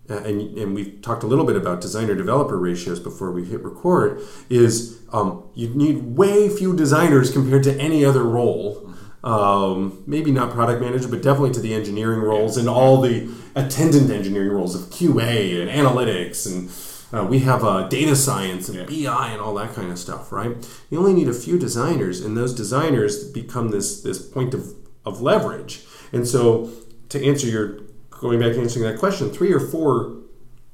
[0.09, 4.21] and, and we've talked a little bit about designer developer ratios before we hit record
[4.51, 8.89] is um, you need way few designers compared to any other role.
[9.25, 14.11] Um, maybe not product manager but definitely to the engineering roles and all the attendant
[14.11, 16.69] engineering roles of qa and analytics and
[17.17, 20.69] uh, we have uh, data science and bi and all that kind of stuff right?
[20.91, 25.23] You only need a few designers and those designers become this this point of, of
[25.23, 25.85] leverage.
[26.13, 26.73] And so
[27.11, 27.82] to answer your
[28.23, 30.17] going back to answering that question, three or four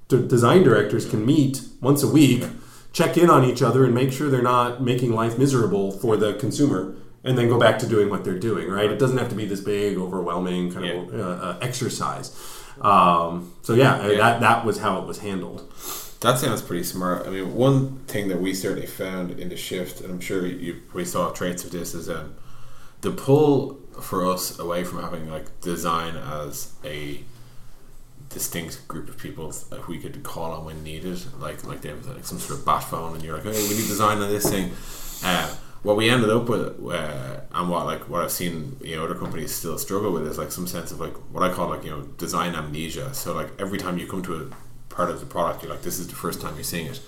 [0.09, 2.45] d- design directors can meet once a week,
[2.93, 6.35] check in on each other, and make sure they're not making life miserable for the
[6.35, 6.95] consumer,
[7.25, 8.69] and then go back to doing what they're doing.
[8.69, 8.91] Right?
[8.91, 12.37] It doesn't have to be this big, overwhelming kind of uh, uh, exercise.
[12.81, 14.17] Um, so yeah, Yeah.
[14.19, 15.73] that that was how it was handled.
[16.21, 17.27] That sounds pretty smart.
[17.27, 20.83] I mean, one thing that we certainly found in the shift, and I'm sure you
[20.93, 22.35] we saw traits of this, is um,
[23.01, 27.21] the pull for us away from having like design as a
[28.29, 32.07] distinct group of people that we could call on when needed, like like they have
[32.07, 34.49] like some sort of bat phone, and you're like, hey, we need design on this
[34.49, 34.73] thing.
[35.25, 39.05] Uh, what we ended up with, uh, and what like what I've seen, you know,
[39.05, 41.85] other companies still struggle with is like some sense of like what I call like
[41.85, 43.15] you know design amnesia.
[43.15, 45.99] So like every time you come to a part of the product, you're like, this
[45.99, 47.01] is the first time you're seeing it,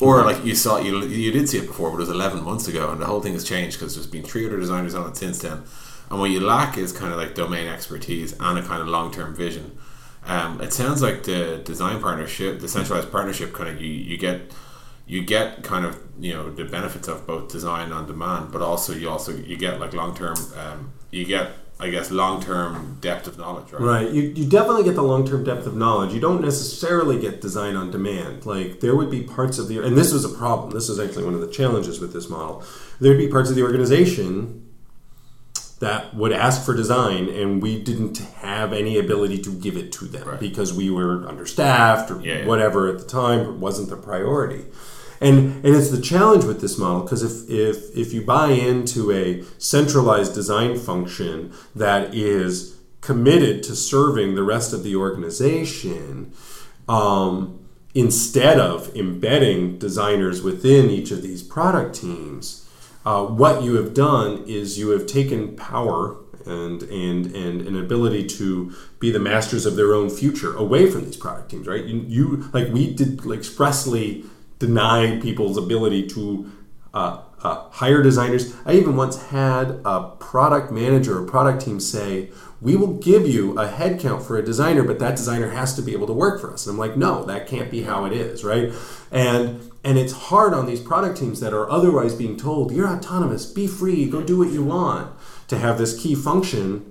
[0.00, 2.68] or like you saw you you did see it before, but it was 11 months
[2.68, 5.16] ago, and the whole thing has changed because there's been three other designers on it
[5.16, 5.62] since then.
[6.10, 9.12] And what you lack is kind of like domain expertise and a kind of long
[9.12, 9.78] term vision.
[10.28, 14.42] Um, it sounds like the design partnership, the centralized partnership, kind of you, you get
[15.06, 18.92] you get kind of you know the benefits of both design on demand, but also
[18.92, 23.26] you also you get like long term um, you get I guess long term depth
[23.26, 23.80] of knowledge, right?
[23.80, 24.12] Right.
[24.12, 26.12] You, you definitely get the long term depth of knowledge.
[26.12, 28.44] You don't necessarily get design on demand.
[28.44, 30.72] Like there would be parts of the and this was a problem.
[30.72, 32.62] This is actually one of the challenges with this model.
[33.00, 34.67] There'd be parts of the organization
[35.80, 40.04] that would ask for design and we didn't have any ability to give it to
[40.06, 40.40] them Right.
[40.40, 42.46] because we were understaffed or Yeah, yeah.
[42.46, 44.64] whatever at the time it wasn't the priority
[45.20, 49.10] and and it's the challenge with this model because if if if you buy into
[49.12, 56.32] a centralized design function that is committed to serving the rest of the organization
[56.88, 57.58] um,
[57.94, 62.67] instead of embedding designers within each of these product teams,
[63.08, 68.26] uh, what you have done is you have taken power and and and an ability
[68.26, 71.84] to be the masters of their own future away from these product teams, right?
[71.84, 74.24] You, you like we did expressly
[74.58, 76.52] deny people's ability to
[76.92, 78.54] uh, uh, hire designers.
[78.66, 82.28] I even once had a product manager or product team say,
[82.60, 85.92] "We will give you a headcount for a designer, but that designer has to be
[85.94, 88.44] able to work for us." And I'm like, "No, that can't be how it is,
[88.44, 88.70] right?"
[89.10, 93.46] And and it's hard on these product teams that are otherwise being told, "You're autonomous,
[93.46, 95.08] be free, go do what you want,"
[95.48, 96.84] to have this key function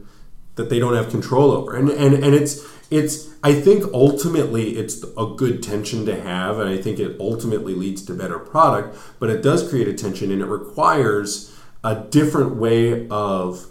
[0.56, 1.76] that they don't have control over.
[1.76, 6.70] And and and it's it's I think ultimately it's a good tension to have and
[6.70, 10.42] I think it ultimately leads to better product, but it does create a tension and
[10.42, 13.68] it requires a different way of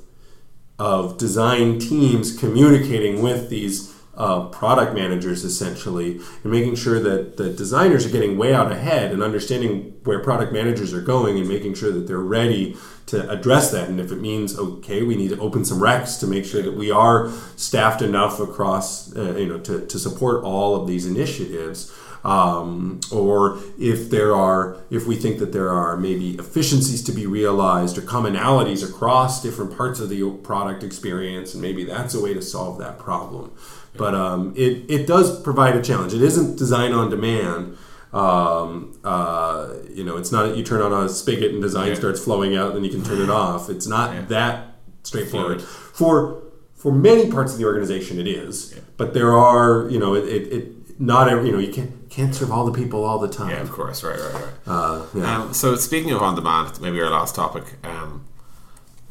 [0.79, 7.51] of design teams communicating with these uh, product managers essentially and making sure that the
[7.51, 11.75] designers are getting way out ahead and understanding where product managers are going and making
[11.75, 13.89] sure that they're ready to address that.
[13.89, 16.75] And if it means okay we need to open some recs to make sure that
[16.75, 21.93] we are staffed enough across uh, you know to, to support all of these initiatives
[22.25, 27.27] um, or if there are if we think that there are maybe efficiencies to be
[27.27, 32.35] realized or commonalities across different parts of the product experience and maybe that's a way
[32.35, 33.53] to solve that problem
[33.97, 37.77] but um, it, it does provide a challenge it isn't design on demand
[38.13, 41.95] um, uh, you know it's not you turn on a spigot and design Yeah.
[41.95, 44.23] starts flowing out and then you can turn it off it's not Yeah.
[44.27, 46.43] that straightforward for
[46.75, 50.53] for many parts of the organization it is but there are you know it, it,
[50.53, 53.51] it not every you know you can't can't serve all the people all the time
[53.51, 54.53] Yeah, of course, right, right, right.
[54.67, 55.39] uh, yeah.
[55.43, 57.65] Um, so speaking of on demand, maybe our last topic.
[57.85, 58.25] Um,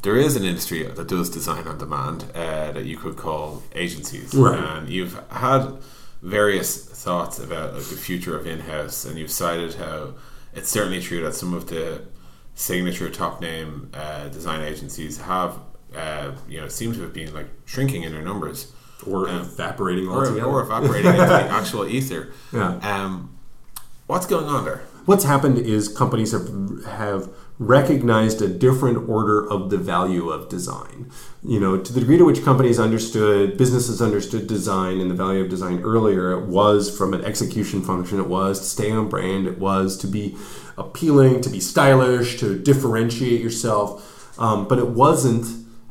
[0.06, 4.32] there is an industry that does design on demand uh, that you could call agencies,
[4.32, 4.56] Right.
[4.56, 5.62] and you've had
[6.22, 6.70] various
[7.04, 10.14] thoughts about like, the future of in-house, and you've cited how
[10.54, 12.02] it's certainly true that some of the
[12.54, 15.58] signature top name uh, design agencies have,
[15.96, 18.72] uh, you know, seem to have been like shrinking in their numbers
[19.10, 22.32] or um, evaporating or, altogether or evaporating into the actual ether.
[22.52, 22.76] Yeah.
[22.78, 23.36] Um,
[24.06, 24.82] what's going on there?
[25.06, 26.48] what's happened is companies have
[26.84, 27.28] have
[27.58, 31.10] recognized a different order of the value of design.
[31.42, 35.42] You know, to the degree to which companies understood, businesses understood design and the value
[35.42, 39.46] of design earlier, it was from an execution function, it was to stay on brand,
[39.46, 40.36] it was to be
[40.76, 44.38] appealing, to be stylish, to differentiate yourself.
[44.38, 45.46] Um, but it wasn't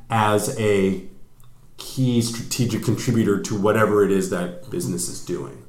[0.09, 1.03] as a
[1.77, 5.63] key strategic contributor to whatever it is that business is doing.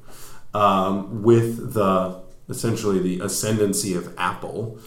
[0.53, 4.79] Um, with the essentially the ascendancy of Apple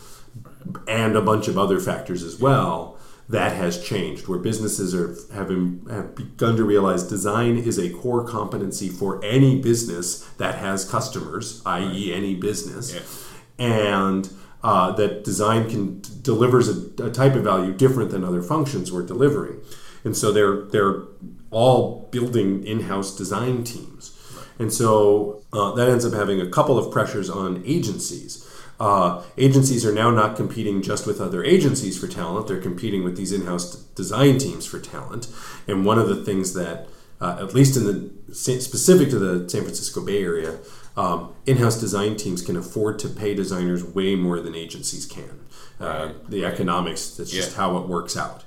[0.87, 2.99] and a bunch of other factors as well,
[3.29, 4.27] that has changed.
[4.29, 5.49] Where businesses are have,
[5.91, 11.63] have begun to realize design is a core competency for any business that has customers,
[11.67, 13.65] i.e., any business, Yeah.
[13.67, 14.31] and
[14.63, 19.07] uh, that design can delivers a, a type of value different than other functions we're
[19.07, 19.61] delivering,
[20.05, 21.03] and so they're they're
[21.51, 24.13] all building in-house design teams,
[24.59, 28.47] and so uh, that ends up having a couple of pressures on agencies.
[28.81, 33.17] Uh, agencies are now not competing just with other agencies for talent; they're competing with
[33.17, 35.29] these in-house design teams for talent.
[35.69, 36.89] And one of the things that,
[37.21, 40.59] uh, at least in the specific to the San Francisco Bay Area,
[40.97, 45.41] um, in-house design teams can afford to pay designers way more than agencies can.
[45.79, 47.57] Uh, the economics, that's just Yeah.
[47.57, 48.45] how it works out.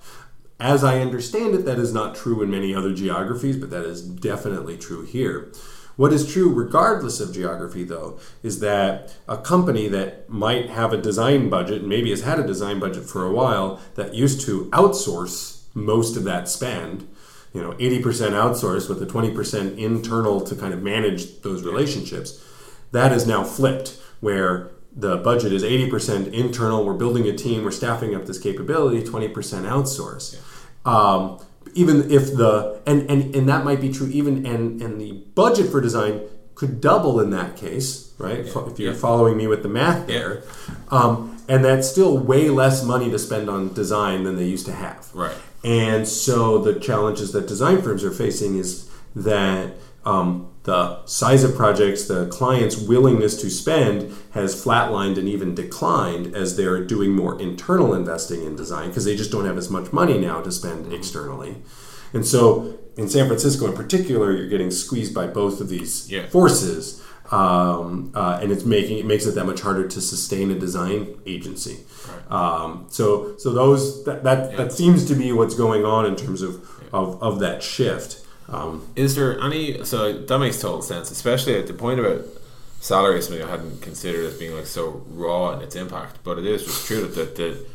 [0.60, 4.02] As I understand it, that is not true in many other geographies, but that is
[4.02, 5.52] definitely true here.
[5.96, 10.98] What is true, regardless of geography, though, is that a company that might have a
[10.98, 14.66] design budget, and maybe has had a design budget for a while, that used to
[14.72, 17.08] outsource most of that spend,
[17.54, 22.44] you know, 80% outsourced with the 20% internal to kind of manage those relationships,
[22.92, 27.72] that is now flipped, where the budget is 80% internal, we're building a team, we're
[27.72, 30.40] staffing up this capability, 20% outsource.
[30.86, 31.40] Um,
[31.76, 35.70] even if the and, and and that might be true even and and the budget
[35.72, 36.22] for design
[36.56, 38.68] could double in that case right Yeah.
[38.68, 38.98] if you're Yeah.
[39.00, 40.44] following me with the math there
[40.90, 44.74] um, and that's still way less money to spend on design than they used to
[44.74, 45.36] have Right.
[45.64, 49.72] and so the challenges that design firms are facing is that
[50.06, 56.34] um, the size of projects, the client's willingness to spend has flatlined and even declined
[56.36, 59.92] as they're doing more internal investing in design because they just don't have as much
[59.92, 61.58] money now to spend externally.
[62.14, 66.28] And so in San Francisco in particular, you're getting squeezed by both of these Yeah.
[66.30, 67.02] forces.
[67.32, 71.16] Um, uh, and it's making it makes it that much harder to sustain a design
[71.26, 71.80] agency.
[72.30, 74.58] Um, so so those that that, Yeah.
[74.58, 76.62] that seems to be what's going on in terms of
[76.92, 78.20] of, of that shift.
[78.50, 79.84] Um, Is there any?
[79.86, 82.22] So that makes total sense, especially at the point about
[82.80, 83.22] salary.
[83.22, 86.64] Something I hadn't considered as being like so raw in its impact, but it is
[86.66, 87.66] just true that the the,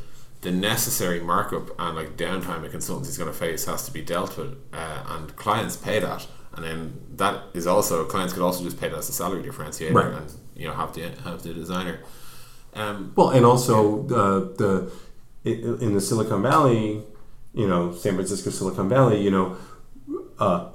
[0.43, 4.03] the necessary markup and like downtime a consultancy is going to face has to be
[4.03, 8.63] dealt with, uh, and clients pay that, and then that is also clients could also
[8.63, 10.13] just pay that as a salary differentiator, Right.
[10.13, 12.01] and you know have the have the designer.
[12.75, 14.93] Um, well, and also the the
[15.51, 17.03] in the Silicon Valley,
[17.55, 19.57] you know, San Francisco, Silicon Valley, you know,
[20.39, 20.71] uh,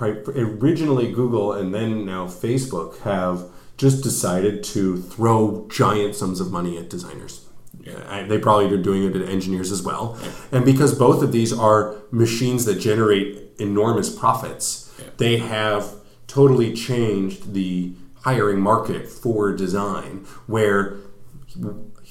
[0.00, 3.44] originally Google and then now Facebook have
[3.76, 7.44] just decided to throw giant sums of money at designers.
[8.08, 10.18] I- They probably are doing it at engineers as well.
[10.50, 15.04] And because both of these are machines that generate enormous profits, Yeah.
[15.18, 15.92] they have
[16.26, 20.94] totally changed the hiring market for design, where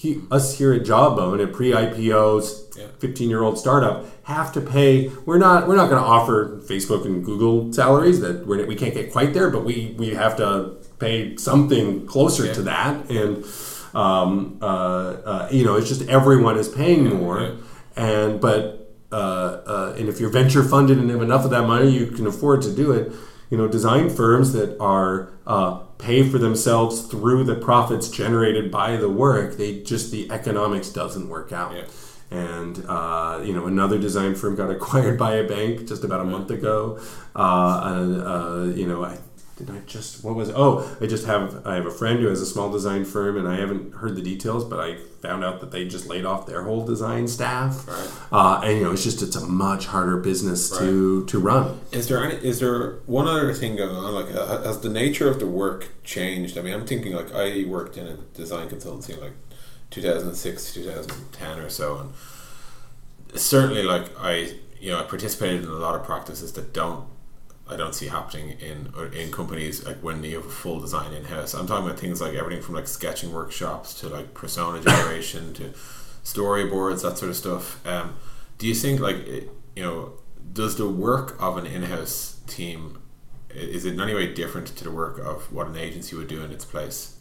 [0.06, 5.38] he, us here at Jawbone, a pre-IPO 15 year old startup have to pay we're
[5.38, 9.12] not we're not going to offer facebook and google salaries that we're, we can't get
[9.12, 12.54] quite there but we we have to pay something closer Yeah.
[12.54, 13.46] to that and
[13.94, 17.52] um, uh, uh, you know it's just everyone is paying more yeah.
[17.96, 21.90] and but uh, uh, and if you're venture funded and have enough of that money
[21.90, 23.14] you can afford to do it
[23.50, 28.96] you know design firms that are uh, pay for themselves through the profits generated by
[28.98, 31.86] the work they just the economics doesn't work out Yeah.
[32.32, 36.26] and uh, you know another design firm got acquired by a bank just about a
[36.26, 37.00] month ago.
[37.36, 39.18] Uh, uh, you know, I
[39.58, 42.42] did I just what was oh I just have I have a friend who has
[42.42, 45.72] a small design firm and I haven't heard the details, but I found out that
[45.72, 47.88] they just laid off their whole design staff.
[47.88, 48.10] Right.
[48.32, 51.80] Uh, and you know, it's just it's a much harder business to to run.
[51.92, 52.36] Is there any?
[52.36, 54.14] Is there one other thing going on?
[54.14, 56.58] Like, uh, has the nature of the work changed?
[56.58, 59.34] I mean, I'm thinking like I worked in a design consultancy in like
[59.92, 65.96] 2006, 2010 or so, and certainly like I, you know, I participated in a lot
[65.96, 67.08] of practices that don't.
[67.68, 71.26] I don't see happening in in companies like when you have a full design in
[71.26, 71.54] house.
[71.54, 75.74] I'm talking about things like everything from like sketching workshops to like persona generation to
[76.24, 77.86] storyboards, that sort of stuff.
[77.88, 78.16] Um,
[78.58, 79.26] do you think like
[79.76, 80.14] you know
[80.54, 83.02] does the work of an in-house team
[83.56, 86.44] is it in any way different to the work of what an agency would do
[86.44, 87.18] in its place?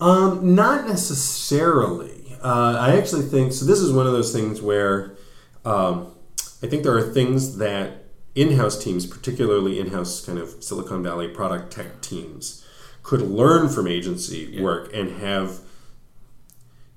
[0.00, 2.36] Um, not necessarily.
[2.42, 3.64] Uh, I actually think so.
[3.64, 5.16] This is one of those things where
[5.64, 6.14] um,
[6.62, 8.04] I think there are things that
[8.34, 12.64] in-house teams, particularly in-house kind of Silicon Valley product tech teams,
[13.02, 14.62] could learn from agency Yeah.
[14.62, 15.60] work and have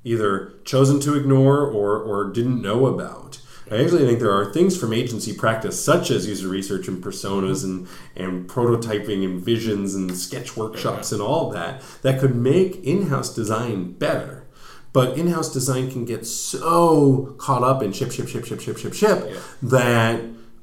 [0.04, 3.40] either chosen to ignore or, or didn't know about.
[3.72, 7.64] I actually think there are things from agency practice, such as user research and personas
[7.64, 7.86] mm-hmm.
[8.18, 13.08] and, and prototyping and visions and sketch workshops and all that, that could make in
[13.08, 14.46] house design better.
[14.92, 18.78] But in house design can get so caught up in ship, ship, ship, ship, ship,
[18.78, 19.40] ship, ship Yeah.
[19.62, 20.22] that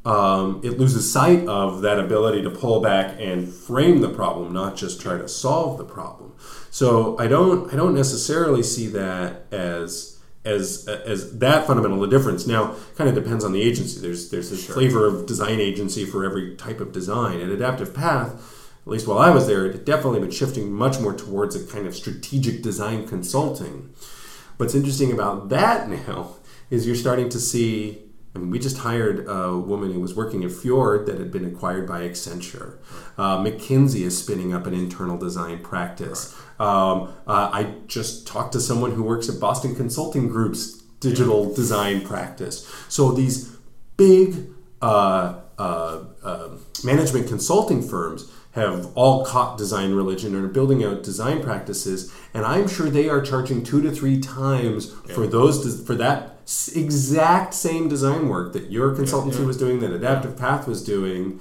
[0.08, 4.74] um, it loses sight of that ability to pull back and frame the problem, not
[4.74, 6.32] just try to solve the problem.
[6.70, 12.46] So I don't I don't necessarily see that as as as that fundamental a difference.
[12.46, 14.00] Now, kind of depends on the agency.
[14.00, 17.40] There's there's this flavor of design agency for every type of design.
[17.40, 18.32] At Adaptive Path,
[18.86, 21.66] at least while I was there, it had definitely been shifting much more towards a
[21.70, 23.92] kind of strategic design consulting.
[24.56, 26.36] What's interesting about that now
[26.70, 28.07] is you're starting to see.
[28.34, 31.44] I mean, we just hired a woman who was working at Fjord that had been
[31.44, 32.76] acquired by Accenture.
[33.16, 36.38] Uh, McKinsey is spinning up an internal design practice.
[36.60, 42.02] Um, uh, I just talked to someone who works at Boston Consulting Group's digital design
[42.02, 42.70] practice.
[42.88, 43.56] So these
[43.96, 44.48] big
[44.82, 46.48] uh, uh, uh,
[46.84, 52.44] management consulting firms have all caught design religion and are building out design practices, and
[52.44, 55.14] I'm sure they are charging two to three times yeah.
[55.14, 56.37] for those for that
[56.74, 59.46] exact same design work that your consultancy yeah, yeah.
[59.46, 61.40] was doing, that Adaptive Path was doing.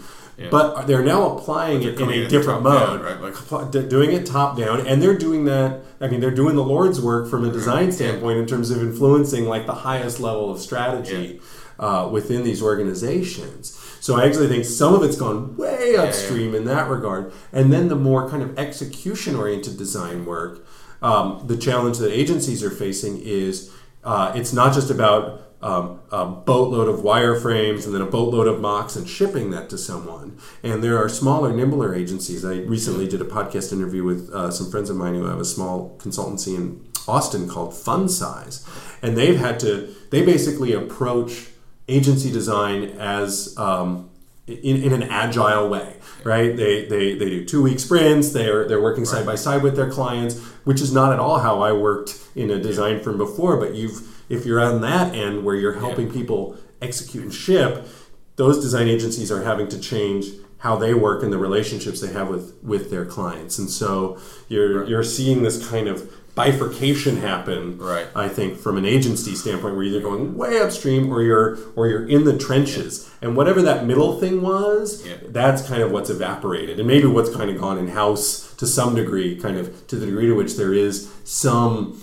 [0.52, 3.52] But they're now applying it in a different mode, down, right?
[3.52, 5.82] like doing it top down, and they're doing that.
[6.00, 9.46] I mean, they're doing the Lord's work from a design standpoint in terms of influencing
[9.46, 11.42] like the highest level of strategy
[11.80, 13.74] uh, within these organizations.
[14.00, 16.58] So I actually think some of it's gone way upstream yeah, yeah.
[16.58, 17.34] in that regard.
[17.52, 20.66] And then the more kind of execution oriented design work,
[21.02, 23.72] um, the challenge that agencies are facing is
[24.08, 28.62] uh, it's not just about um, a boatload of wireframes and then a boatload of
[28.62, 30.40] mocks and shipping that to someone.
[30.64, 32.46] And there are smaller, nimbler agencies.
[32.46, 35.46] I recently did a podcast interview with uh, some friends of mine who have a
[35.46, 38.66] small consultancy in Austin called Funsize.
[39.02, 41.48] And they've had to, they basically approach
[41.90, 44.10] agency design as um,
[44.48, 46.56] in, in an agile way, right?
[46.56, 48.32] They, they, they do two week sprints.
[48.32, 51.62] They're they're working side by side with their clients, which is not at all how
[51.62, 53.58] I worked in a design firm before.
[53.58, 57.88] But you've if you're on that end where you're helping people execute and ship,
[58.36, 60.26] those design agencies are having to change
[60.60, 63.58] how they work and the relationships they have with with their clients.
[63.58, 64.90] And so you're right.
[64.90, 67.80] you're seeing this kind of bifurcation happen.
[67.80, 68.08] Right.
[68.16, 71.88] I think from an agency standpoint, where you're either going way upstream or you're or
[71.88, 73.28] you're in the trenches, yeah.
[73.28, 75.16] and whatever that middle thing was, yeah.
[75.30, 78.96] that's kind of what's evaporated, and maybe what's kind of gone in house to some
[78.96, 82.00] degree, kind of to the degree to which there is some.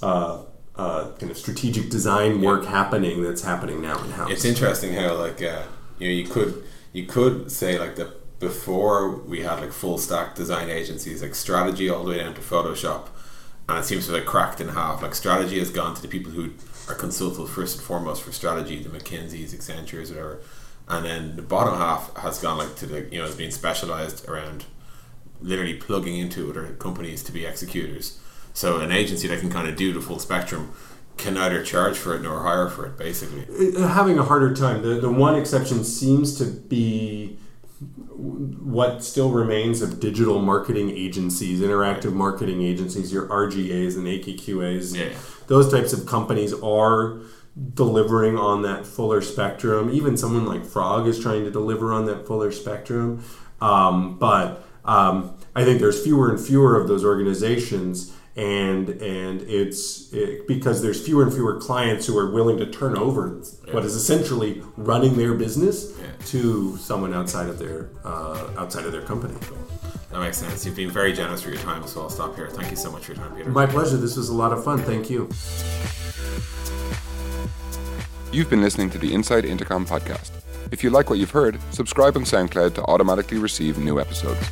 [0.00, 0.42] Uh,
[0.74, 2.70] uh, kind of strategic design work yeah.
[2.70, 4.30] happening that's happening now in house.
[4.30, 5.64] It's interesting how like uh,
[5.98, 6.64] you know you could
[6.94, 11.90] you could say like the before we had like full stack design agencies like strategy
[11.90, 13.08] all the way down to Photoshop
[13.72, 15.02] and it seems to have cracked in half.
[15.02, 16.50] Like strategy has gone to the people who
[16.88, 20.40] are consulted first and foremost for strategy, the McKinseys, Accentures, whatever,
[20.88, 24.28] and then the bottom half has gone like to the you know has been specialized
[24.28, 24.66] around
[25.40, 28.18] literally plugging into other companies to be executors.
[28.52, 30.74] So an agency that can kind of do the full spectrum
[31.16, 33.46] can neither charge for it nor hire for it, basically.
[33.76, 34.82] Uh, having a harder time.
[34.82, 37.38] The the one exception seems to be
[38.16, 45.16] what still remains of digital marketing agencies, interactive marketing agencies, your RGAs and AKQAs, yeah.
[45.48, 47.20] those types of companies are
[47.74, 49.90] delivering on that fuller spectrum.
[49.92, 53.24] Even someone like Frog is trying to deliver on that fuller spectrum.
[53.60, 60.12] Um, but um, I think there's fewer and fewer of those organizations and and it's
[60.12, 63.74] it, because there's fewer and fewer clients who are willing to turn over yeah.
[63.74, 66.06] what is essentially running their business yeah.
[66.26, 69.34] to someone outside of their uh, outside of their company.
[70.10, 70.66] That makes sense.
[70.66, 72.48] You've been very generous for your time, so I'll stop here.
[72.48, 73.50] Thank you so much for your time, Peter.
[73.50, 73.96] My pleasure.
[73.96, 74.78] This was a lot of fun.
[74.78, 75.28] Thank you.
[78.30, 80.30] You've been listening to the Inside Intercom podcast.
[80.70, 84.50] If you like what you've heard, subscribe on SoundCloud to automatically receive new episodes.